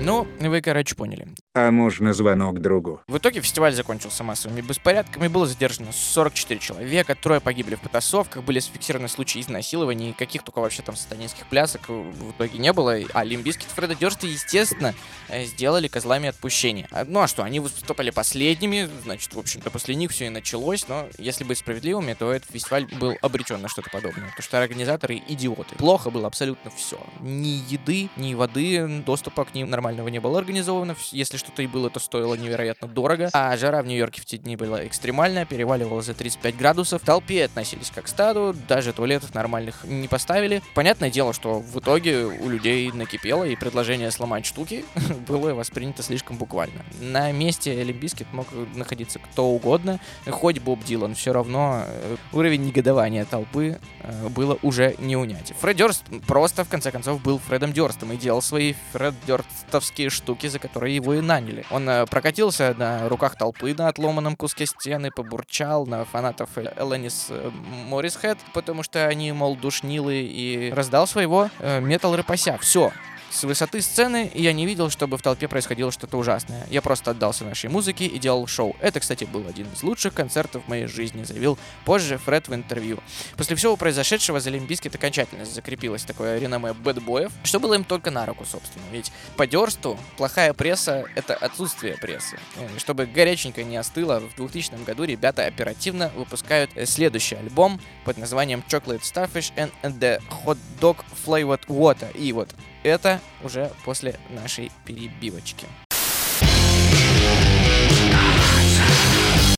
[0.00, 1.28] Ну, вы, короче, поняли.
[1.60, 3.00] А можно звонок другу?
[3.08, 8.60] В итоге фестиваль закончился массовыми беспорядками, было задержано 44 человека, трое погибли в потасовках, были
[8.60, 13.66] зафиксированы случаи изнасилований, каких только вообще там сатанинских плясок в итоге не было, а Лимбискит
[13.70, 14.94] Фреда естественно,
[15.28, 16.86] э, сделали козлами отпущения.
[16.92, 20.86] А, Ну а что, они выступали последними, значит, в общем-то, после них все и началось,
[20.86, 25.20] но если быть справедливыми, то этот фестиваль был обречен на что-то подобное, потому что организаторы
[25.26, 25.74] идиоты.
[25.74, 27.00] Плохо было абсолютно все.
[27.20, 30.94] Ни еды, ни воды, доступа к ним нормального не было организовано.
[31.10, 33.30] Если что-то и было, то стоило невероятно дорого.
[33.32, 37.02] А жара в Нью-Йорке в те дни была экстремальная, переваливала за 35 градусов.
[37.02, 40.62] В толпе относились как к стаду, даже туалетов нормальных не поставили.
[40.74, 44.84] Понятное дело, что в итоге у людей накипело, и предложение сломать штуки
[45.28, 46.84] было воспринято слишком буквально.
[47.00, 51.14] На месте Олимпийских мог находиться кто угодно, хоть Боб Дилан.
[51.14, 55.54] Все равно э, уровень негодования толпы э, было уже не унять.
[55.60, 60.46] Фред Дёрст просто, в конце концов, был Фредом Дёрстом и делал свои Фред Дёрстовские штуки,
[60.48, 61.64] за которые его и наняли.
[61.70, 67.26] Он э, прокатился на руках толпы на отломанном куске стены, побурчал на фанатов Э- Элэнис
[67.30, 67.50] э,
[67.86, 72.58] Моррисхэт, потому что они, мол, душнилы, и раздал своего э, метал-рэпася.
[72.60, 72.92] Все.
[73.30, 76.66] С высоты сцены я не видел, чтобы в толпе происходило что-то ужасное.
[76.70, 78.74] Я просто отдался нашей музыке и делал шоу.
[78.80, 82.98] Это, кстати, был один из лучших концертов в моей жизни, заявил позже Фред в интервью.
[83.36, 88.24] После всего произошедшего за Лимбискет окончательно закрепилось такое реноме бэтбоев, что было им только на
[88.24, 88.84] руку, собственно.
[88.92, 92.38] Ведь по Дёрсту плохая пресса— это отсутствие прессы.
[92.56, 97.78] Э, и Чтобы горяченько не остыло, в 2000 году ребята оперативно выпускают э, следующий альбом
[98.04, 102.16] под названием Chocolate Starfish and the Hot Dog Flavored Water.
[102.16, 102.48] И вот
[102.88, 105.66] это уже после нашей перебивочки.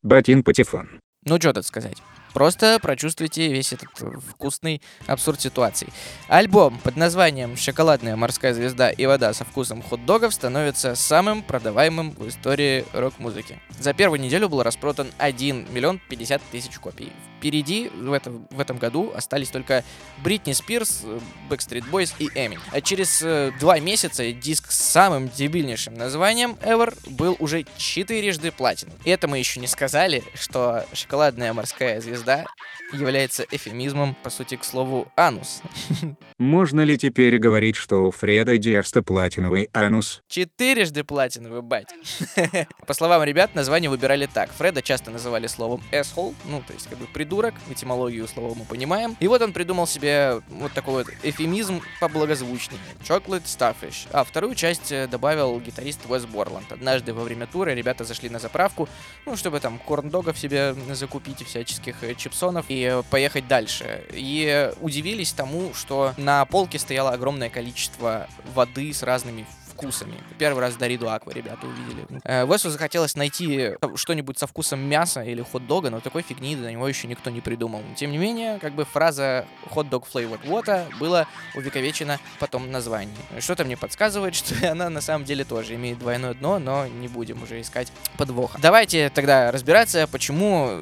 [0.03, 1.01] Батин Патефон.
[1.25, 1.99] Ну, что тут сказать.
[2.33, 5.88] Просто прочувствуйте весь этот э, вкусный абсурд ситуации.
[6.29, 12.29] Альбом под названием «Шоколадная морская звезда и вода со вкусом хот-догов» становится самым продаваемым в
[12.29, 13.61] истории рок-музыки.
[13.79, 17.12] За первую неделю был распродан 1 миллион 50 тысяч копий.
[17.38, 19.83] Впереди в этом, в этом году остались только
[20.23, 22.61] Бритни Спирс, э, Backstreet Boys и Эми.
[22.71, 28.95] А через э, два месяца диск с самым дебильнейшим названием Ever был уже четырежды платином.
[29.05, 32.19] И это мы еще не сказали, что шоколадная морская звезда
[32.92, 35.62] является эфемизмом, по сути, к слову, анус.
[36.38, 40.22] Можно ли теперь говорить, что у Фреда Дерста платиновый анус?
[40.28, 41.94] Четырежды платиновый, бать.
[42.87, 44.50] По словам ребят, название выбирали так.
[44.50, 49.16] Фреда часто называли словом asshole, ну, то есть как бы придурок, этимологию слова мы понимаем.
[49.20, 52.80] И вот он придумал себе вот такой вот эфемизм поблагозвучнее.
[53.02, 54.09] Chocolate Starfish.
[54.12, 56.72] А вторую часть э, добавил гитарист Уэс Борланд.
[56.72, 58.88] Однажды во время тура ребята зашли на заправку,
[59.26, 64.05] ну, чтобы там корн-догов себе закупить и всяческих чипсонов и поехать дальше.
[64.12, 69.46] И удивились тому, что на полке стояло огромное количество воды с разными
[69.81, 70.14] вкусами.
[70.38, 72.07] Первый раз Дориду Аква ребята увидели.
[72.25, 76.87] Э, Весу захотелось найти что-нибудь со вкусом мяса или хот-дога, но такой фигни до него
[76.88, 77.83] еще никто не придумал.
[77.97, 83.11] Тем не менее, как бы фраза hot dog flavored water была увековечена потом в.
[83.38, 87.43] Что-то мне подсказывает, что она на самом деле тоже имеет двойное дно, но не будем
[87.43, 88.59] уже искать подвоха.
[88.61, 90.81] Давайте тогда разбираться, почему,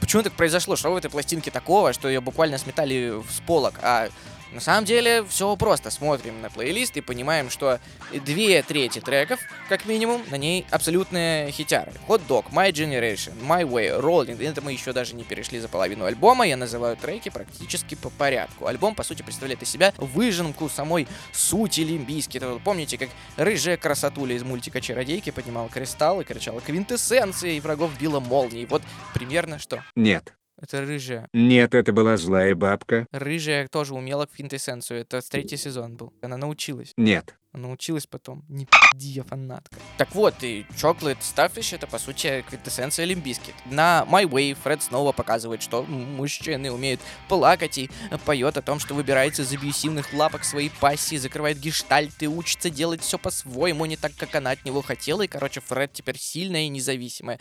[0.00, 4.08] почему так произошло, что в этой пластинке такого, что ее буквально сметали с полок, а
[4.54, 5.90] на самом деле все просто.
[5.90, 7.80] Смотрим на плейлист и понимаем, что
[8.12, 11.92] две трети треков, как минимум, на ней абсолютные хитяры.
[12.08, 14.42] Hot Dog, My Generation, My Way, Rolling.
[14.42, 16.46] Это мы еще даже не перешли за половину альбома.
[16.46, 18.66] Я называю треки практически по порядку.
[18.66, 22.36] Альбом, по сути, представляет из себя выжимку самой сути лимбийски.
[22.36, 27.60] Это вот помните, как рыжая красотуля из мультика «Чародейки» поднимала кристалл и кричала «Квинтэссенция!» и
[27.60, 28.66] врагов била молнией.
[28.66, 29.82] Вот примерно что.
[29.96, 30.32] Нет.
[30.64, 31.28] Это рыжая.
[31.34, 33.06] Нет, это была злая бабка.
[33.12, 35.02] Рыжая тоже умела квинтэссенцию.
[35.02, 36.14] Это с третий сезон был.
[36.22, 36.94] Она научилась.
[36.96, 37.34] Нет.
[37.52, 38.44] Она научилась потом.
[38.48, 39.76] Не пи***ди, я фанатка.
[39.98, 43.54] Так вот, и Chocolate Starfish это, по сути, квинтэссенция Лимбискит.
[43.66, 47.90] На My Way Фред снова показывает, что мужчины умеют плакать и
[48.24, 53.18] поет о том, что выбирается из абьюсивных лапок своей пассии, закрывает гештальты, учится делать все
[53.18, 55.22] по-своему, не так, как она от него хотела.
[55.22, 57.38] И, короче, Фред теперь сильная и независимая.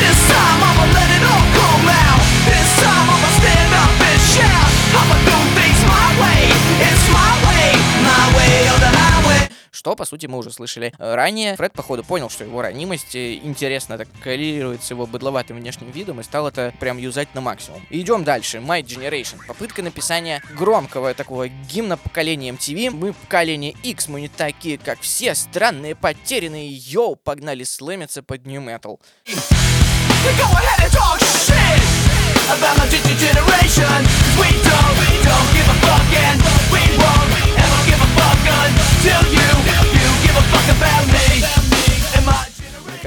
[0.00, 0.17] This
[9.78, 11.56] Что, по сути, мы уже слышали э, ранее.
[11.56, 16.20] Фред, походу, понял, что его ранимость э, интересно так коррелирует с его быдловатым внешним видом
[16.20, 17.80] и стал это прям юзать на максимум.
[17.88, 18.58] Идем дальше.
[18.58, 19.38] My Generation.
[19.46, 22.90] Попытка написания громкого такого гимна поколения MTV.
[22.90, 25.34] Мы поколение X, мы не такие, как все.
[25.34, 26.68] Странные, потерянные.
[26.68, 29.00] Йоу, погнали слэмиться под New Metal.
[30.18, 31.80] Go ahead and talk shit.
[32.50, 33.98] about my gen- generation.
[34.36, 36.42] we don't, don't give a fuck and
[36.74, 39.48] we won't ever give a fuck until you,
[39.94, 41.67] you give a fuck about me.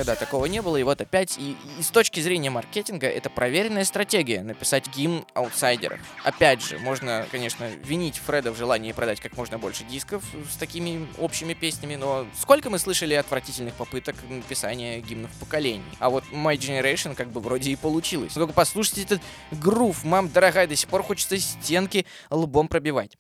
[0.02, 3.86] Никогда такого не было, и вот опять, и, и с точки зрения маркетинга, это проверенная
[3.86, 6.00] стратегия написать гимн аутсайдеров.
[6.24, 11.08] Опять же, можно, конечно, винить Фреда в желании продать как можно больше дисков с такими
[11.20, 15.84] общими песнями, но сколько мы слышали отвратительных попыток написания гимнов поколений.
[16.00, 18.34] А вот My Generation как бы вроде и получилось.
[18.34, 23.18] Но только послушайте этот грув, мам дорогая, до сих пор хочется стенки лбом пробивать.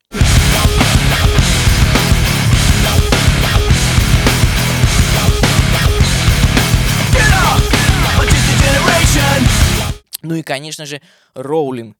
[10.23, 11.01] Ну и, конечно же,
[11.33, 11.95] Роулинг.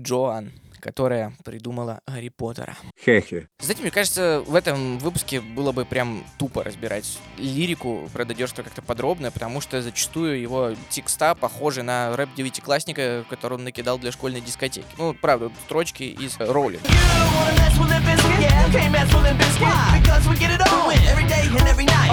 [0.00, 0.52] Джоан,
[0.84, 2.76] которая придумала Гарри Поттера.
[3.02, 3.48] Хе-хе.
[3.58, 9.30] Знаете, мне кажется, в этом выпуске было бы прям тупо разбирать лирику продадерства как-то подробно,
[9.30, 14.86] потому что зачастую его текста похожи на рэп девятиклассника, который он накидал для школьной дискотеки.
[14.98, 16.36] Ну, правда, строчки из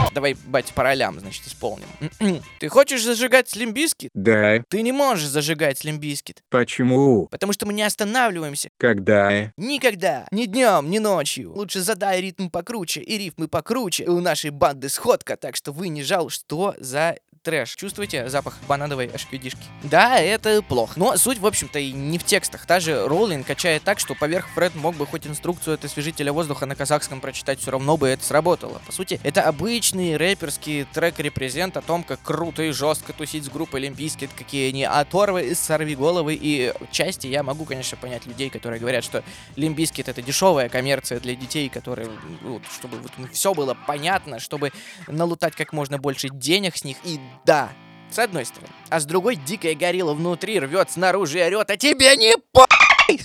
[0.01, 0.11] night.
[0.13, 1.87] Давай, бать, по ролям, значит, исполним.
[2.59, 4.11] Ты хочешь зажигать Слимбискит?
[4.13, 7.27] Да, Ты не можешь зажигать Слимбискит, почему?
[7.27, 8.60] потому что мы не останавливаемся.
[8.77, 9.51] Когда?
[9.57, 11.53] Никогда, ни днем, ни ночью.
[11.53, 14.05] Лучше задай ритм покруче и рифмы покруче.
[14.05, 17.75] У нашей банды сходка, так что вы не жал, что за трэш.
[17.75, 19.63] Чувствуете запах банановой ашкюдишки?
[19.83, 20.93] Да, это плохо.
[20.95, 22.65] Но суть, в общем-то, и не в текстах.
[22.65, 26.65] Та же Роллинг качает так, что поверх Фред мог бы хоть инструкцию от освежителя воздуха
[26.65, 28.81] на казахском прочитать, все равно бы это сработало.
[28.85, 33.79] По сути, это обычный рэперский трек-репрезент о том, как круто и жестко тусить с группой
[33.79, 39.03] Олимпийскит, какие они оторвы, сорви головы и части я могу, конечно, понять людей, которые говорят,
[39.03, 39.23] что
[39.55, 42.09] Лимбискит это дешевая коммерция для детей, которые,
[42.41, 44.71] ну, чтобы вот, все было понятно, чтобы
[45.07, 46.97] налутать как можно больше денег с них.
[47.03, 47.69] И да,
[48.09, 48.71] с одной стороны.
[48.89, 52.67] А с другой, дикая горилла внутри рвет снаружи и орет, а тебе не по...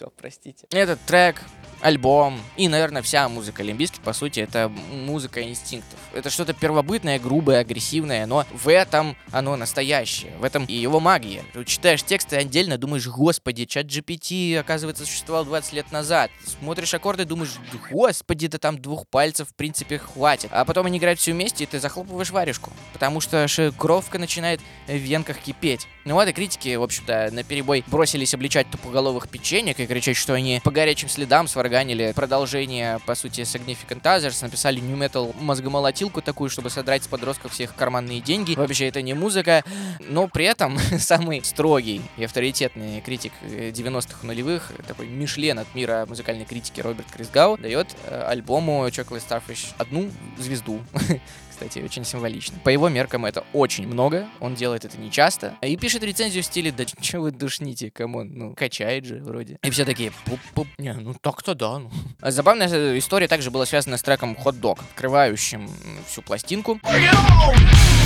[0.00, 0.66] Все, простите.
[0.70, 1.42] Этот трек,
[1.82, 5.98] альбом и, наверное, вся музыка Лимбискит, по сути, это музыка инстинктов.
[6.14, 10.32] Это что-то первобытное, грубое, агрессивное, но в этом оно настоящее.
[10.38, 11.44] В этом и его магия.
[11.52, 16.30] Ты читаешь тексты отдельно, думаешь, господи, чат GPT, оказывается, существовал 20 лет назад.
[16.46, 17.56] Смотришь аккорды, думаешь,
[17.90, 20.50] господи, да там двух пальцев, в принципе, хватит.
[20.52, 22.72] А потом они играют все вместе, и ты захлопываешь варежку.
[22.92, 25.86] Потому что шикровка начинает в венках кипеть.
[26.04, 30.34] Ну вот и критики, в общем-то, на перебой бросились обличать тупоголовых печенек и кричать, что
[30.34, 36.48] они по горячим следам сварганили продолжение, по сути, Significant Others, написали New Metal мозгомолотилку такую,
[36.48, 38.54] чтобы содрать с подростков всех карманные деньги.
[38.54, 39.64] Вообще, это не музыка,
[39.98, 46.06] но при этом самый строгий и авторитетный критик э, 90-х нулевых, такой Мишлен от мира
[46.08, 50.80] музыкальной критики Роберт Крисгау, дает э, альбому Chocolate Starfish одну звезду.
[51.60, 52.58] Кстати, очень символично.
[52.64, 55.58] По его меркам это очень много, он делает это нечасто.
[55.60, 59.58] И пишет рецензию в стиле, да что вы душните, камон, ну, качает же вроде.
[59.62, 61.78] И все такие, пуп-пуп, не, ну так-то да.
[61.80, 61.90] Ну.
[62.22, 65.70] А Забавная история также была связана с треком Dog, открывающим
[66.06, 66.80] всю пластинку.
[66.82, 67.99] Bring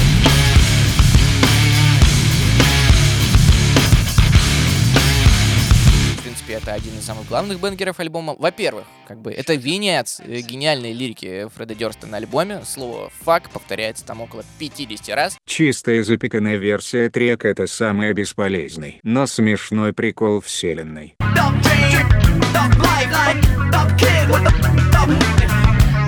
[6.55, 8.35] принципе, это один из самых главных бенгеров альбома.
[8.39, 12.63] Во-первых, как бы это венец э, гениальной лирики Фреда Дёрста на альбоме.
[12.65, 15.39] Слово «фак» повторяется там около 50 раз.
[15.47, 21.15] Чистая запеканная версия трека это самый бесполезный, но смешной прикол вселенной.
[21.21, 23.41] Dumb dream, dumb life, like
[23.71, 24.53] dumb kid with the
[24.93, 25.19] dumb,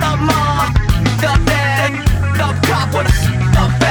[0.00, 0.74] dumb mom,
[1.20, 1.92] dumb dad,
[2.38, 3.85] dumb cop with a dumb badge.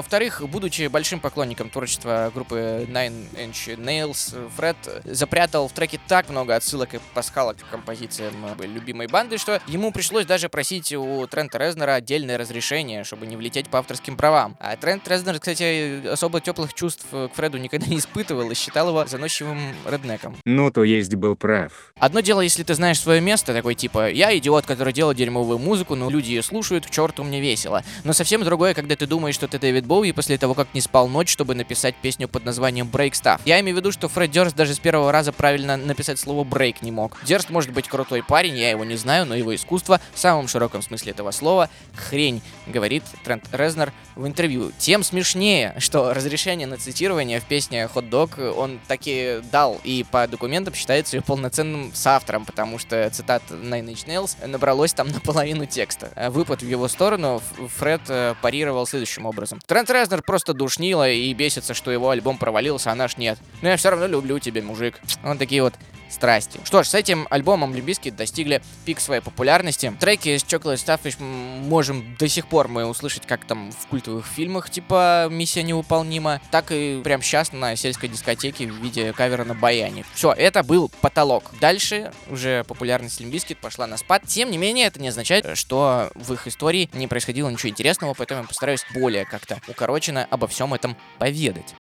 [0.00, 6.56] Во-вторых, будучи большим поклонником творчества группы Nine Inch Nails, Фред запрятал в треке так много
[6.56, 11.92] отсылок и пасхалок к композициям любимой банды, что ему пришлось даже просить у Трента Резнера
[11.92, 14.56] отдельное разрешение, чтобы не влететь по авторским правам.
[14.58, 19.04] А Трент Резнер, кстати, особо теплых чувств к Фреду никогда не испытывал и считал его
[19.04, 20.34] заносчивым реднеком.
[20.46, 21.92] Ну то есть был прав.
[21.98, 25.94] Одно дело, если ты знаешь свое место, такой типа, я идиот, который делает дерьмовую музыку,
[25.94, 27.84] но люди ее слушают, к черту мне весело.
[28.04, 31.08] Но совсем другое, когда ты думаешь, что ты Дэвид Боуи после того, как не спал
[31.08, 33.40] ночь, чтобы написать песню под названием Break Stuff.
[33.44, 36.76] Я имею в виду, что Фред Дёрст даже с первого раза правильно написать слово break
[36.82, 37.18] не мог.
[37.24, 40.80] Дёрст может быть крутой парень, я его не знаю, но его искусство в самом широком
[40.82, 44.70] смысле этого слова хрень, говорит Трент Резнер в интервью.
[44.78, 50.28] Тем смешнее, что разрешение на цитирование в песне Hot Dog он таки дал, и по
[50.28, 56.30] документам считается ее полноценным соавтором, потому что цитат Nine Inch Nails набралось там наполовину текста.
[56.30, 57.42] Выпад в его сторону
[57.78, 59.58] Фред э, парировал следующим образом.
[59.70, 63.38] Трент Резнер просто душнила и бесится, что его альбом провалился, а наш нет.
[63.62, 64.98] Но я все равно люблю тебя, мужик.
[65.22, 65.74] Вот такие вот
[66.10, 66.60] страсти.
[66.64, 69.92] Что ж, с этим альбомом Лимбиски достигли пик своей популярности.
[69.98, 74.70] Треки с Chocolate Starfish можем до сих пор мы услышать как там в культовых фильмах,
[74.70, 80.04] типа «Миссия невыполнима», так и прямо сейчас на сельской дискотеке в виде кавера на баяне.
[80.14, 81.50] Все, это был потолок.
[81.60, 84.22] Дальше уже популярность Лимбискит пошла на спад.
[84.26, 88.42] Тем не менее, это не означает, что в их истории не происходило ничего интересного, поэтому
[88.42, 91.74] я постараюсь более как-то укороченно обо всем этом поведать.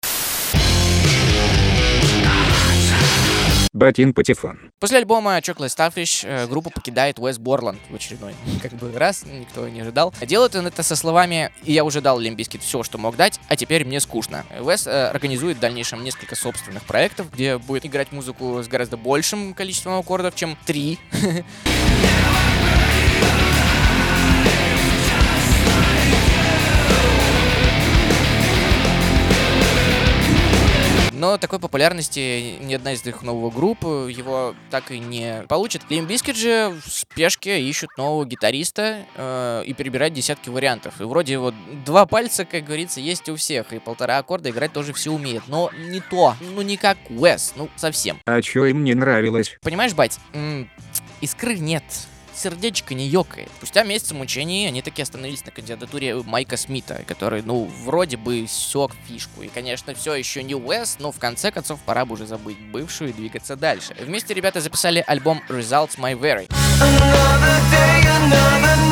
[3.74, 4.72] Батин Патефон.
[4.80, 9.67] После альбома Chocolate Starfish э, группа покидает Уэс Борланд в очередной как бы раз, никто
[9.70, 10.13] не ожидал.
[10.22, 13.55] Делает он это со словами «И я уже дал Лимбискит все, что мог дать, а
[13.55, 14.45] теперь мне скучно».
[14.59, 19.99] Уэс организует в дальнейшем несколько собственных проектов, где будет играть музыку с гораздо большим количеством
[19.99, 20.97] аккордов, чем три.
[31.20, 35.82] Но такой популярности ни одна из их новых групп его так и не получит.
[35.89, 41.01] Лим Бискет же в спешке ищут нового гитариста э, и перебирать десятки вариантов.
[41.01, 41.53] И вроде вот
[41.84, 45.43] два пальца, как говорится, есть у всех, и полтора аккорда играть тоже все умеет.
[45.47, 48.22] Но не то, ну не как Уэс, ну совсем.
[48.26, 49.57] А чё им не нравилось?
[49.61, 50.17] Понимаешь, бать,
[51.20, 51.84] искры нет.
[52.40, 53.50] Сердечко не ёкает.
[53.58, 58.94] Спустя месяц мучений они таки остановились на кандидатуре Майка Смита, который, ну, вроде бы сёк
[59.08, 59.42] фишку.
[59.42, 63.10] И, конечно, все еще не Уэс, но в конце концов пора бы уже забыть бывшую
[63.10, 63.94] и двигаться дальше.
[64.00, 66.48] Вместе ребята записали альбом Results My Very.
[66.80, 68.89] Another day, another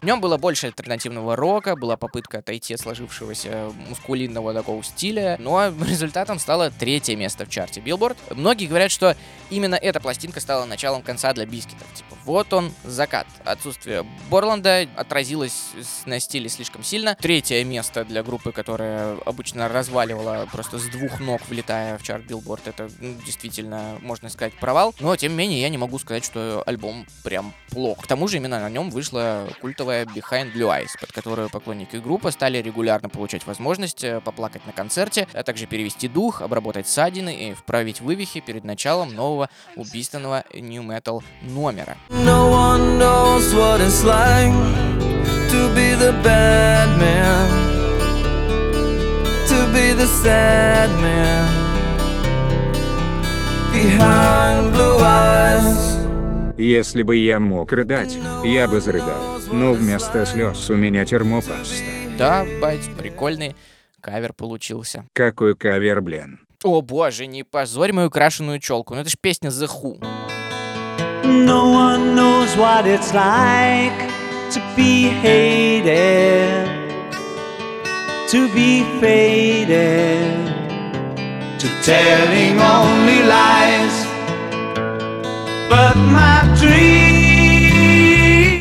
[0.00, 5.68] В нем было больше альтернативного рока, была попытка отойти от сложившегося мускулинного такого стиля, но
[5.86, 8.16] результатом стало третье место в чарте Billboard.
[8.34, 9.14] Многие говорят, что
[9.50, 11.86] именно эта пластинка стала началом конца для Бискетов.
[11.92, 13.26] Типа, вот он, закат.
[13.44, 15.72] Отсутствие Борланда отразилось
[16.06, 17.14] на стиле слишком сильно.
[17.20, 22.62] Третье место для группы, которая обычно разваливала просто с двух ног, влетая в чарт Billboard,
[22.64, 24.94] это ну, действительно, можно сказать, провал.
[25.00, 27.98] Но, тем не менее, я не могу сказать, что альбом прям плох.
[28.02, 32.30] К тому же, именно на нем вышла культовая Behind Blue Eyes, под которую поклонники группы
[32.30, 37.54] стали регулярно получать возможность э, поплакать на концерте, а также перевести дух, обработать ссадины и
[37.54, 41.96] вправить вывихи перед началом нового убийственного New Metal номера.
[42.10, 44.52] No one knows what it's like
[45.50, 47.48] to be the bad man,
[49.48, 51.48] to be the sad man
[53.72, 55.89] behind blue eyes.
[56.60, 59.40] Если бы я мог рыдать, я бы зарыдал.
[59.50, 61.74] Но вместо слез у меня термопаста.
[62.18, 63.56] Да, бать, прикольный
[64.02, 65.06] кавер получился.
[65.14, 66.40] Какой кавер, блин.
[66.62, 68.94] О боже, не позорь мою крашеную челку.
[68.94, 70.04] Ну это ж песня The Who.
[71.24, 74.10] No one knows what it's like
[74.50, 76.68] to be hated,
[78.28, 80.46] to be faded,
[81.58, 83.79] to telling only lies.
[86.60, 86.99] dream.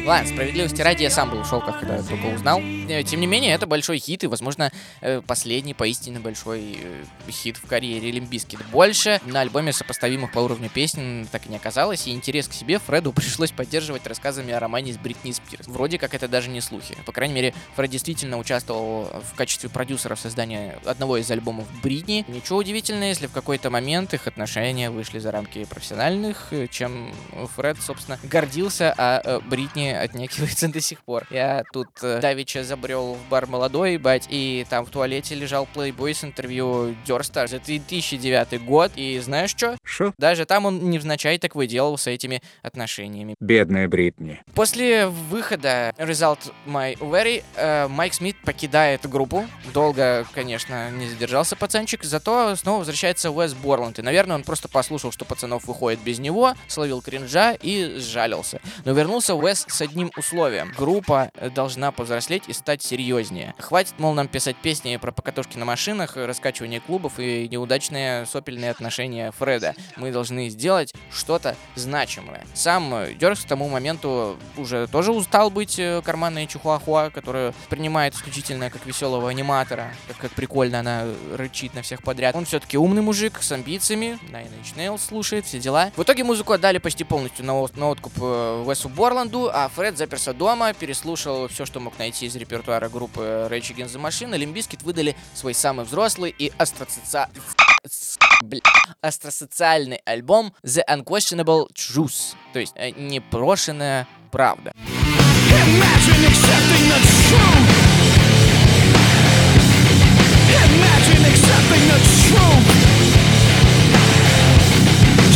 [0.09, 2.59] Ладно, справедливости ради, я сам был в шелках, когда только узнал.
[2.61, 7.57] Э, Тем не менее, это большой хит и, возможно, э, последний поистине большой э, хит
[7.57, 8.59] в карьере Limp Bizkit.
[8.71, 12.79] Больше на альбоме сопоставимых по уровню песен так и не оказалось, и интерес к себе
[12.79, 15.67] Фреду пришлось поддерживать рассказами о романе с Бритни Спирс.
[15.67, 16.97] Вроде как это даже не слухи.
[17.05, 22.25] По крайней мере, Фред действительно участвовал в качестве продюсера в создании одного из альбомов Бритни.
[22.27, 27.13] Ничего удивительного, если в какой-то момент их отношения вышли за рамки профессиональных, чем
[27.55, 31.25] Фред, собственно, гордился, а Бритни отнекивается до сих пор.
[31.29, 36.13] Я тут э, давеча забрел в бар молодой, бать, и там в туалете лежал Playboy
[36.13, 39.77] с интервью Дёрста за 2009 год, и знаешь что?
[39.83, 40.13] Шо?
[40.17, 43.35] Даже там он невзначай так выделывался этими отношениями.
[43.39, 44.41] Бедная Бритни.
[44.53, 49.45] После выхода Result My Very э, Майк Смит покидает группу.
[49.73, 53.99] Долго, конечно, не задержался пацанчик, зато снова возвращается Уэс Борланд.
[53.99, 58.61] И, наверное, он просто послушал, что пацанов выходит без него, словил кринжа и сжалился.
[58.85, 60.71] Но вернулся Уэс с одним условием.
[60.77, 63.55] Группа э, должна повзрослеть и стать серьезнее.
[63.57, 69.31] Хватит, мол, нам писать песни про покатушки на машинах, раскачивание клубов и неудачные сопельные отношения
[69.31, 69.75] Фреда.
[69.97, 72.45] Мы должны сделать что-то значимое.
[72.53, 78.13] Сам э, Дёркс к тому моменту уже тоже устал быть э, карманной чухуахуа, которую принимает
[78.13, 82.35] исключительно как веселого аниматора, как, как прикольно она рычит на всех подряд.
[82.35, 85.91] Он все-таки умный мужик с амбициями, Nine Inch Nails слушает, все дела.
[85.95, 90.33] В итоге музыку отдали почти полностью на, на откуп э, Уэсу Борланду, а Фред заперся
[90.33, 94.53] дома, переслушал все, что мог найти из репертуара группы Rage Against the Machine, и Limp
[94.53, 98.59] Bizkit выдали свой самый взрослый и с- бля-
[99.01, 104.73] астросоциальный альбом The Unquestionable Truth, то есть э, непрошенная правда.
[104.75, 106.99] Imagine accepting the
[107.29, 107.89] truth.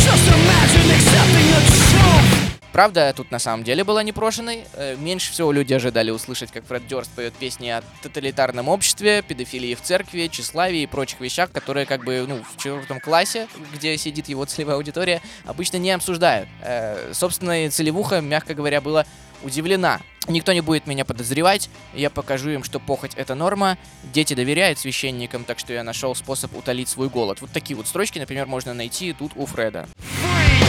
[0.04, 2.43] Just imagine accepting the truth.
[2.74, 4.64] Правда, тут на самом деле была непрошенной.
[4.72, 9.76] Э, Меньше всего люди ожидали услышать, как Фред Дёрст поет песни о тоталитарном обществе, педофилии
[9.76, 14.28] в церкви, тщеславии и прочих вещах, которые как бы, ну, в четвертом классе, где сидит
[14.28, 16.48] его целевая аудитория, обычно не обсуждают.
[16.62, 19.06] Э, Собственно, целевуха, мягко говоря, была
[19.44, 20.00] удивлена.
[20.26, 23.78] Никто не будет меня подозревать, я покажу им, что похоть это норма,
[24.12, 27.40] дети доверяют священникам, так что я нашел способ утолить свой голод.
[27.40, 29.86] Вот такие вот строчки, например, можно найти тут у Фреда.
[30.24, 30.63] No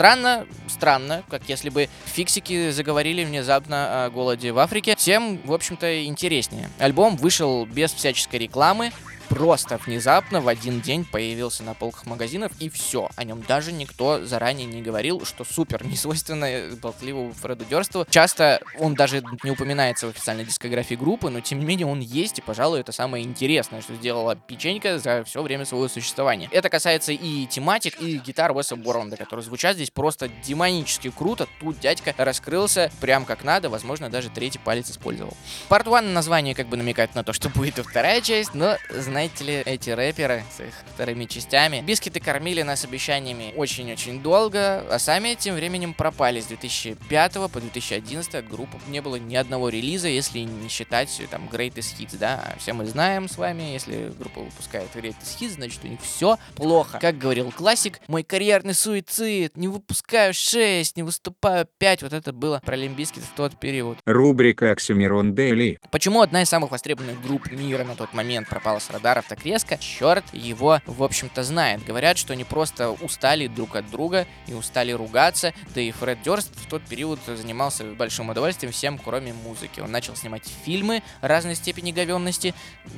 [0.00, 4.94] Странно, странно, как если бы фиксики заговорили внезапно о голоде в Африке.
[4.96, 6.70] Тем, в общем-то, интереснее.
[6.78, 8.92] Альбом вышел без всяческой рекламы,
[9.30, 13.08] просто внезапно в один день появился на полках магазинов, и все.
[13.16, 18.06] О нем даже никто заранее не говорил, что супер, не свойственно болтливому Фреду Дёрсту.
[18.10, 22.40] Часто он даже не упоминается в официальной дискографии группы, но тем не менее он есть,
[22.40, 26.48] и, пожалуй, это самое интересное, что сделала печенька за все время своего существования.
[26.50, 31.46] Это касается и тематик, и гитар Уэса Борланда, которые звучат здесь просто демонически круто.
[31.60, 35.36] Тут дядька раскрылся прям как надо, возможно, даже третий палец использовал.
[35.68, 39.19] Part 1 название как бы намекает на то, что будет и вторая часть, но знаете
[39.40, 44.98] ли, эти рэперы с их вторыми частями Bizkit ы кормили нас обещаниями очень-очень долго, а
[44.98, 50.08] сами тем временем пропали с 2005 по 2011 от группы не было ни одного релиза,
[50.08, 54.40] если не считать э, там Greatest Hits, да, все мы знаем с вами, если группа
[54.40, 56.98] выпускает Greatest Hits, значит у них все плохо.
[57.00, 62.60] Как говорил классик, мой карьерный суицид, не выпускаю 6, не выступаю 5, вот это было
[62.64, 63.98] про Limp Bizkit в тот период.
[64.06, 65.78] Рубрика Оксимирон Дейли.
[65.90, 69.78] Почему одна из самых востребованных групп мира на тот момент пропала с радаров так резко?
[69.78, 71.84] Черт его, в общем-то, знает.
[71.84, 75.52] Говорят, что они просто устали друг от друга и устали ругаться.
[75.74, 79.80] Да и Фред Дёрст в тот период занимался большим удовольствием всем, кроме музыки.
[79.80, 82.54] Он начал снимать фильмы разной степени говенности.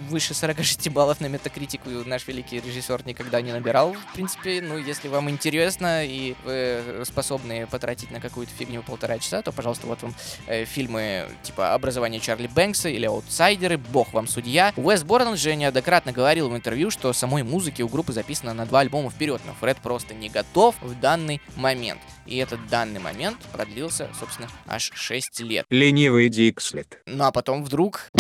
[0.09, 3.93] Выше 46 баллов на метакритику наш великий режиссер никогда не набирал.
[3.93, 9.43] В принципе, ну, если вам интересно и вы способны потратить на какую-то фигню полтора часа,
[9.43, 10.15] то, пожалуйста, вот вам
[10.47, 14.73] э, фильмы типа «Образование Чарли Бэнкса» или «Аутсайдеры», «Бог вам судья».
[14.77, 18.81] Уэс Борн же неоднократно говорил в интервью, что самой музыки у группы записано на два
[18.81, 22.01] альбома вперед, но Фред просто не готов в данный момент.
[22.27, 25.67] И этот данный момент продлился, собственно, аж 6 лет.
[25.71, 27.01] Ленивый Дикслет.
[27.07, 28.11] Ну а потом вдруг...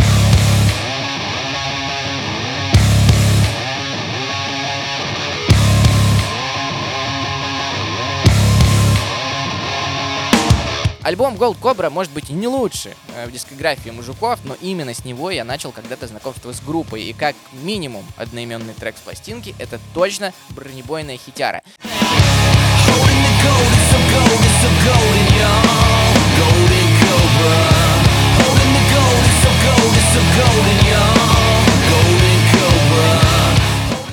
[11.02, 15.04] Альбом Gold Cobra может быть и не лучше э, в дискографии мужиков, но именно с
[15.04, 17.02] него я начал когда-то знакомство с группой.
[17.02, 21.62] И как минимум одноименный трек с пластинки это точно бронебойная хитяра.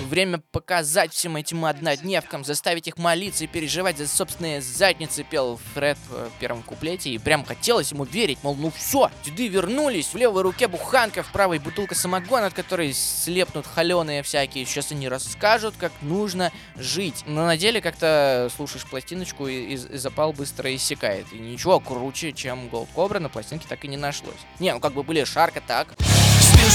[0.09, 5.99] Время показать всем этим однодневкам, заставить их молиться и переживать за собственные задницы, пел Фред
[6.09, 7.11] в первом куплете.
[7.11, 11.31] И прям хотелось ему верить, мол, ну все, деды вернулись, в левой руке буханка, в
[11.31, 14.65] правой бутылка самогона, от которой слепнут холеные всякие.
[14.65, 17.23] Сейчас они расскажут, как нужно жить.
[17.27, 21.31] Но на деле как-то слушаешь пластиночку и, и- и запал быстро иссякает.
[21.33, 24.33] И ничего круче, чем Gold Cobra на пластинке так и не нашлось.
[24.57, 26.67] Не, ну как бы были Шарка так, Still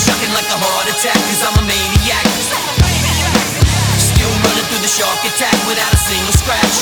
[4.24, 6.76] Still running through the shark attack without a single scratch.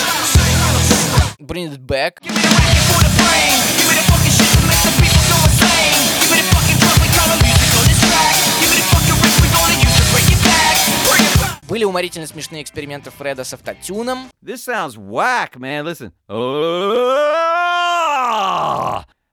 [1.39, 2.21] Bring It Back.
[2.21, 3.57] Give me the racket for the brain.
[3.77, 5.97] Give me the fucking shit to make the people go insane.
[6.21, 8.35] Give me the fucking drug, we got music on this track.
[8.61, 10.75] Give me the fucking risk, we gonna use to bring it back.
[11.07, 11.61] Bring it back.
[11.67, 14.29] Были уморительно смешные эксперименты Фреда с автотюном.
[14.43, 15.85] This sounds whack, man.
[15.85, 16.11] Listen.
[16.27, 17.03] Oh,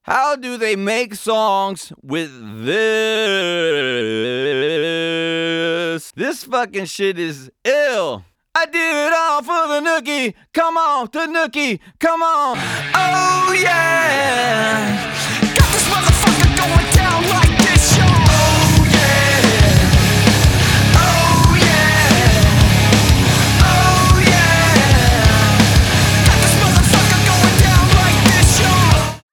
[0.02, 2.30] how do they make songs with
[2.64, 2.84] this?
[5.99, 8.23] This fucking shit is ill.
[8.55, 10.33] I did it all for the nookie.
[10.53, 11.81] Come on, the nookie.
[11.99, 12.57] Come on.
[12.95, 15.11] Oh yeah.
[15.55, 18.05] Got this motherfucker going down like this, yo.
[18.05, 19.43] Oh yeah.
[20.95, 22.39] Oh yeah.
[23.59, 25.59] Oh yeah.
[26.25, 28.71] Got this motherfucker going down like this, yo.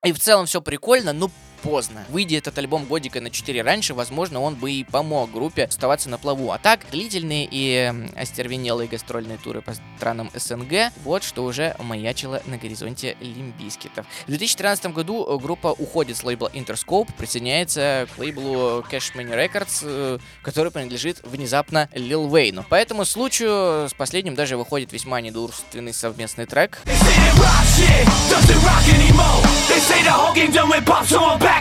[0.05, 1.31] И в целом все прикольно, но
[1.67, 2.05] поздно.
[2.09, 6.17] Выйдя этот альбом годика на 4 раньше, возможно, он бы и помог группе оставаться на
[6.17, 6.53] плаву.
[6.53, 12.57] А так, длительные и остервенелые гастрольные туры по странам СНГ, вот что уже маячило на
[12.57, 14.07] горизонте лимбискетов.
[14.25, 19.81] В 2013 году э, группа уходит с лейбла Interscope, присоединяется к лейблу Cash Money Records,
[19.83, 22.63] э, который принадлежит внезапно Лил Вейну.
[22.63, 26.81] По этому случаю с последним даже выходит весьма недурственный совместный трек.
[26.85, 27.17] They say.
[29.97, 31.56] They the whole game done with pop, so I'm back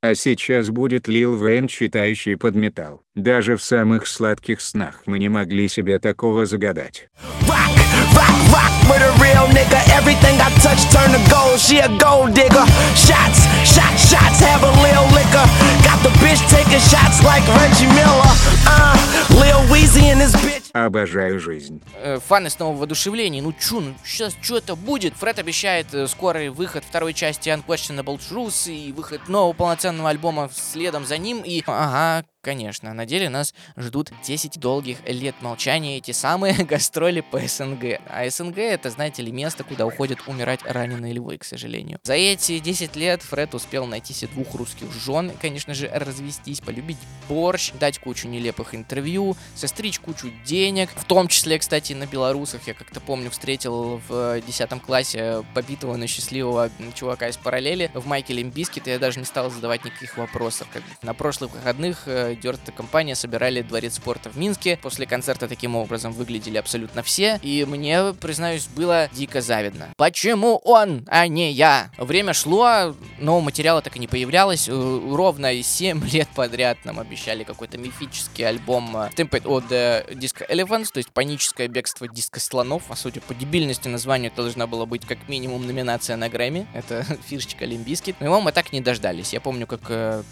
[0.00, 3.00] А сейчас будет Лил Вейн, читающий под металл.
[3.14, 7.08] Даже в самых сладких снах мы не могли себе такого загадать.
[7.48, 7.72] Rock,
[8.14, 9.80] rock, rock with a real nigga.
[9.96, 11.58] Everything I touch turn to gold.
[11.58, 12.66] She a gold digger.
[12.94, 14.40] Shots, shots, shots.
[14.40, 15.83] Have a lil liquor.
[16.04, 18.28] The bitch taking shots like Reggie Miller.
[18.66, 18.94] Uh,
[19.40, 20.70] Lil Weezy and this bitch.
[20.74, 21.80] Обожаю жизнь.
[21.96, 23.40] Э, Фаны снова в воодушевлении.
[23.40, 25.14] Ну чё, ну сейчас что это будет?
[25.14, 31.06] Фред обещает э, скорый выход второй части Unquestionable Truth и выход нового полноценного альбома следом
[31.06, 31.40] за ним.
[31.42, 37.40] И, ага, конечно, на деле нас ждут 10 долгих лет молчания, эти самые гастроли по
[37.40, 38.00] СНГ.
[38.06, 41.98] А СНГ это, знаете ли, место, куда уходят умирать раненые львы, к сожалению.
[42.04, 46.98] За эти 10 лет Фред успел найти себе двух русских жен, конечно же, развестись, полюбить
[47.28, 52.66] борщ, дать кучу нелепых интервью, состричь кучу денег, в том числе, кстати, на белорусах.
[52.66, 58.34] Я как-то помню, встретил в 10 классе побитого, но счастливого чувака из параллели в майке
[58.34, 60.68] Limp Bizkit, и я даже не стал задавать никаких вопросов.
[60.72, 64.78] Как на прошлых выходных э, Дёрта компания собирали дворец спорта в Минске.
[64.82, 69.88] После концерта таким образом выглядели абсолютно все, и мне, признаюсь, было дико завидно.
[69.96, 71.90] Почему он, а не я?
[71.98, 74.68] Время шло, но материала так и не появлялось.
[74.68, 80.48] Э, Ровно 7 лет подряд нам обещали какой-то мифический альбом э, Stampede of э, Disco
[80.48, 82.84] Elephants, то есть паническое бегство диско слонов.
[82.88, 86.66] А судя по дебильности названия, это должна была быть как минимум номинация на Грэмми.
[86.74, 88.16] Это фишечка Limp Bizkit.
[88.20, 89.32] Но его мы так не дождались.
[89.32, 89.80] Я помню, как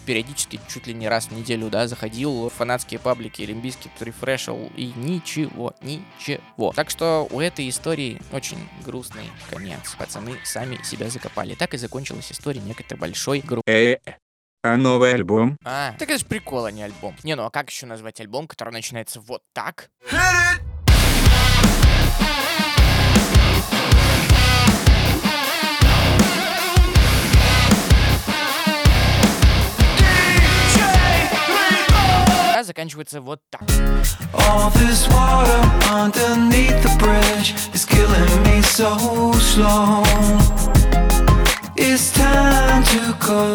[0.07, 4.72] периодически, чуть ли не раз в неделю, да, заходил в фанатские паблики Limp Bizkit, рефрешил
[4.76, 6.72] и ничего, ничего.
[6.72, 9.95] Так что у этой истории очень грустный конец.
[9.99, 11.55] Пацаны сами себя закопали.
[11.55, 13.70] Так и закончилась история некогда большой группы.
[13.70, 13.99] Э,
[14.62, 15.59] а новый альбом?
[15.64, 17.14] А, так это же прикол, а не альбом.
[17.24, 19.90] Не, ну а как еще назвать альбом, который начинается вот так?
[32.73, 33.61] Заканчивается вот так.
[34.33, 35.61] All this water
[35.91, 38.97] underneath the bridge is killing me so
[39.35, 40.03] slow.
[41.77, 43.55] It's time to go.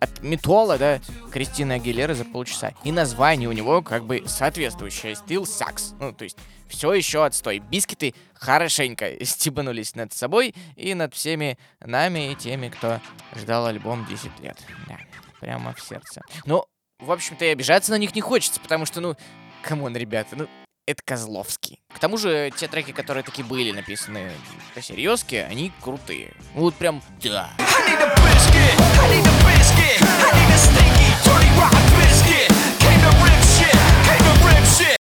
[0.00, 1.00] От Метола, да,
[1.30, 2.72] Кристина Агилера за полчаса.
[2.82, 5.12] И название у него как бы соответствующее.
[5.12, 5.94] Still sucks.
[6.00, 7.58] Ну, то есть, все еще отстой.
[7.58, 13.00] Бискеты хорошенько стебанулись над собой и над всеми нами и теми, кто
[13.34, 14.58] ждал альбом 10 лет.
[14.88, 14.96] Да,
[15.40, 16.22] прямо в сердце.
[16.46, 16.64] Ну,
[16.98, 19.16] в общем-то, и обижаться на них не хочется, потому что, ну,
[19.62, 20.48] come on, ребята, ну,
[20.86, 21.80] это Козловский.
[21.92, 24.30] К тому же, те треки, которые таки были написаны
[24.74, 26.32] по-серьезки, они крутые.
[26.54, 27.50] Ну, вот прям, да.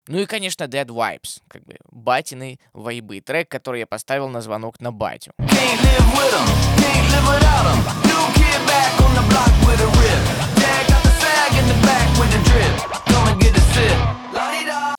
[0.07, 3.21] Ну и, конечно, Dad Vibes, как бы батины вайбы.
[3.21, 5.31] Трек, который я поставил на звонок на батю.
[5.39, 7.25] Can't live with 'em, can't live.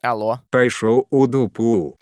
[0.07, 0.39] Алло.
[0.51, 1.97] Пошел у дупу.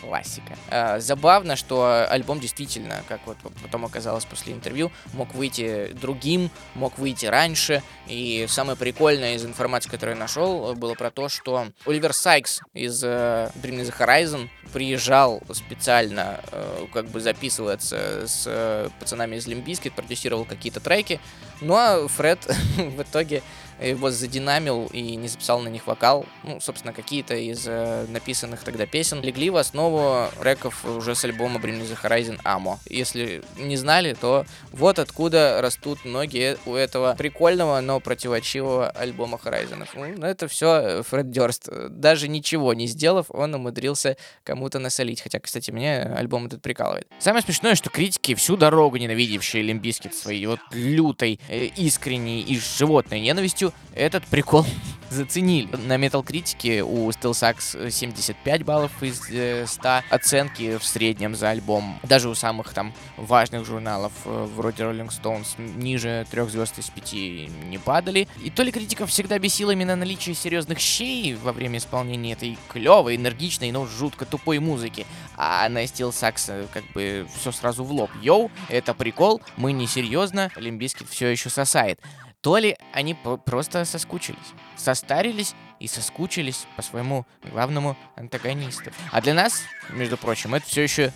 [0.00, 0.56] Классика.
[0.68, 6.98] А, забавно, что альбом действительно, как вот потом оказалось после интервью, мог выйти другим, мог
[6.98, 7.82] выйти раньше.
[8.08, 13.04] И самое прикольное из информации, которую я нашел, было про то, что Оливер Сайкс из
[13.04, 19.63] э, Me The Horizon приезжал специально э, как бы записываться с э, пацанами из Limp
[19.63, 21.20] Bizkit, продюсировал какие-то треки.
[21.60, 22.44] Ну а Фред
[22.76, 23.42] в итоге
[23.90, 26.26] его задинамил и не записал на них вокал.
[26.42, 31.60] Ну, собственно, какие-то из э, написанных тогда песен легли в основу треков уже с альбома
[31.60, 32.78] Bring Me The Horizon Amo.
[32.88, 39.86] Если не знали, то вот откуда растут ноги у этого прикольного, но противоречивого альбома Horizon.
[40.16, 41.68] Ну, это все Фред Дёрст.
[41.90, 45.20] Даже ничего не сделав, он умудрился кому-то насолить.
[45.20, 47.06] Хотя, кстати, мне альбом этот прикалывает.
[47.18, 52.58] Самое смешное, что критики всю дорогу ненавидевшие Limp Bizkit своей вот лютой, э, искренней и
[52.58, 54.64] животной ненавистью этот прикол
[55.10, 55.68] заценили.
[55.76, 61.50] На Metacritic е у Still Sucks 75 баллов из э, 100 оценки в среднем за
[61.50, 61.98] альбом.
[62.02, 67.50] Даже у самых там важных журналов, э, вроде Rolling Stone, ниже трех звезд из пяти
[67.68, 68.28] не падали.
[68.42, 73.16] И то ли критиков всегда бесило именно наличие серьезных щей во время исполнения этой клевой,
[73.16, 75.06] энергичной, но жутко тупой музыки.
[75.36, 78.10] А на Still Sucks э, как бы все сразу в лоб.
[78.22, 82.00] Йоу, это прикол, мы не серьезно, Limp Bizkit все еще сосает.
[82.42, 84.38] То ли они просто соскучились,
[84.76, 88.90] состарились и соскучились по своему главному антагонисту.
[89.12, 91.12] А для нас, между прочим, это все еще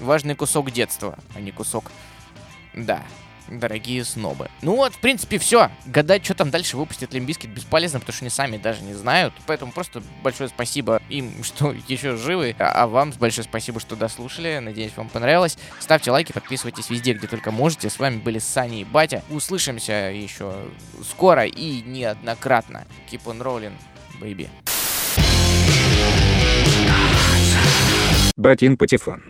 [0.00, 1.90] важный кусок детства, а не кусок...
[2.74, 3.02] Да,
[3.50, 4.48] дорогие снобы.
[4.62, 5.70] Ну вот, в принципе, все.
[5.86, 9.32] Гадать, что там дальше выпустит Limp Bizkit, бесполезно, потому что они сами даже не знают.
[9.46, 12.56] Поэтому просто большое спасибо им, что еще живы.
[12.58, 14.58] А а вам большое спасибо, что дослушали.
[14.58, 15.58] Надеюсь, вам понравилось.
[15.80, 17.90] Ставьте лайки, подписывайтесь везде, где только можете.
[17.90, 19.22] С вами были Саня и Батя.
[19.28, 20.54] Услышимся еще
[21.02, 22.86] скоро и неоднократно.
[23.10, 23.74] Keep on rolling,
[24.18, 24.48] baby.
[28.36, 29.22] Батин Патефон.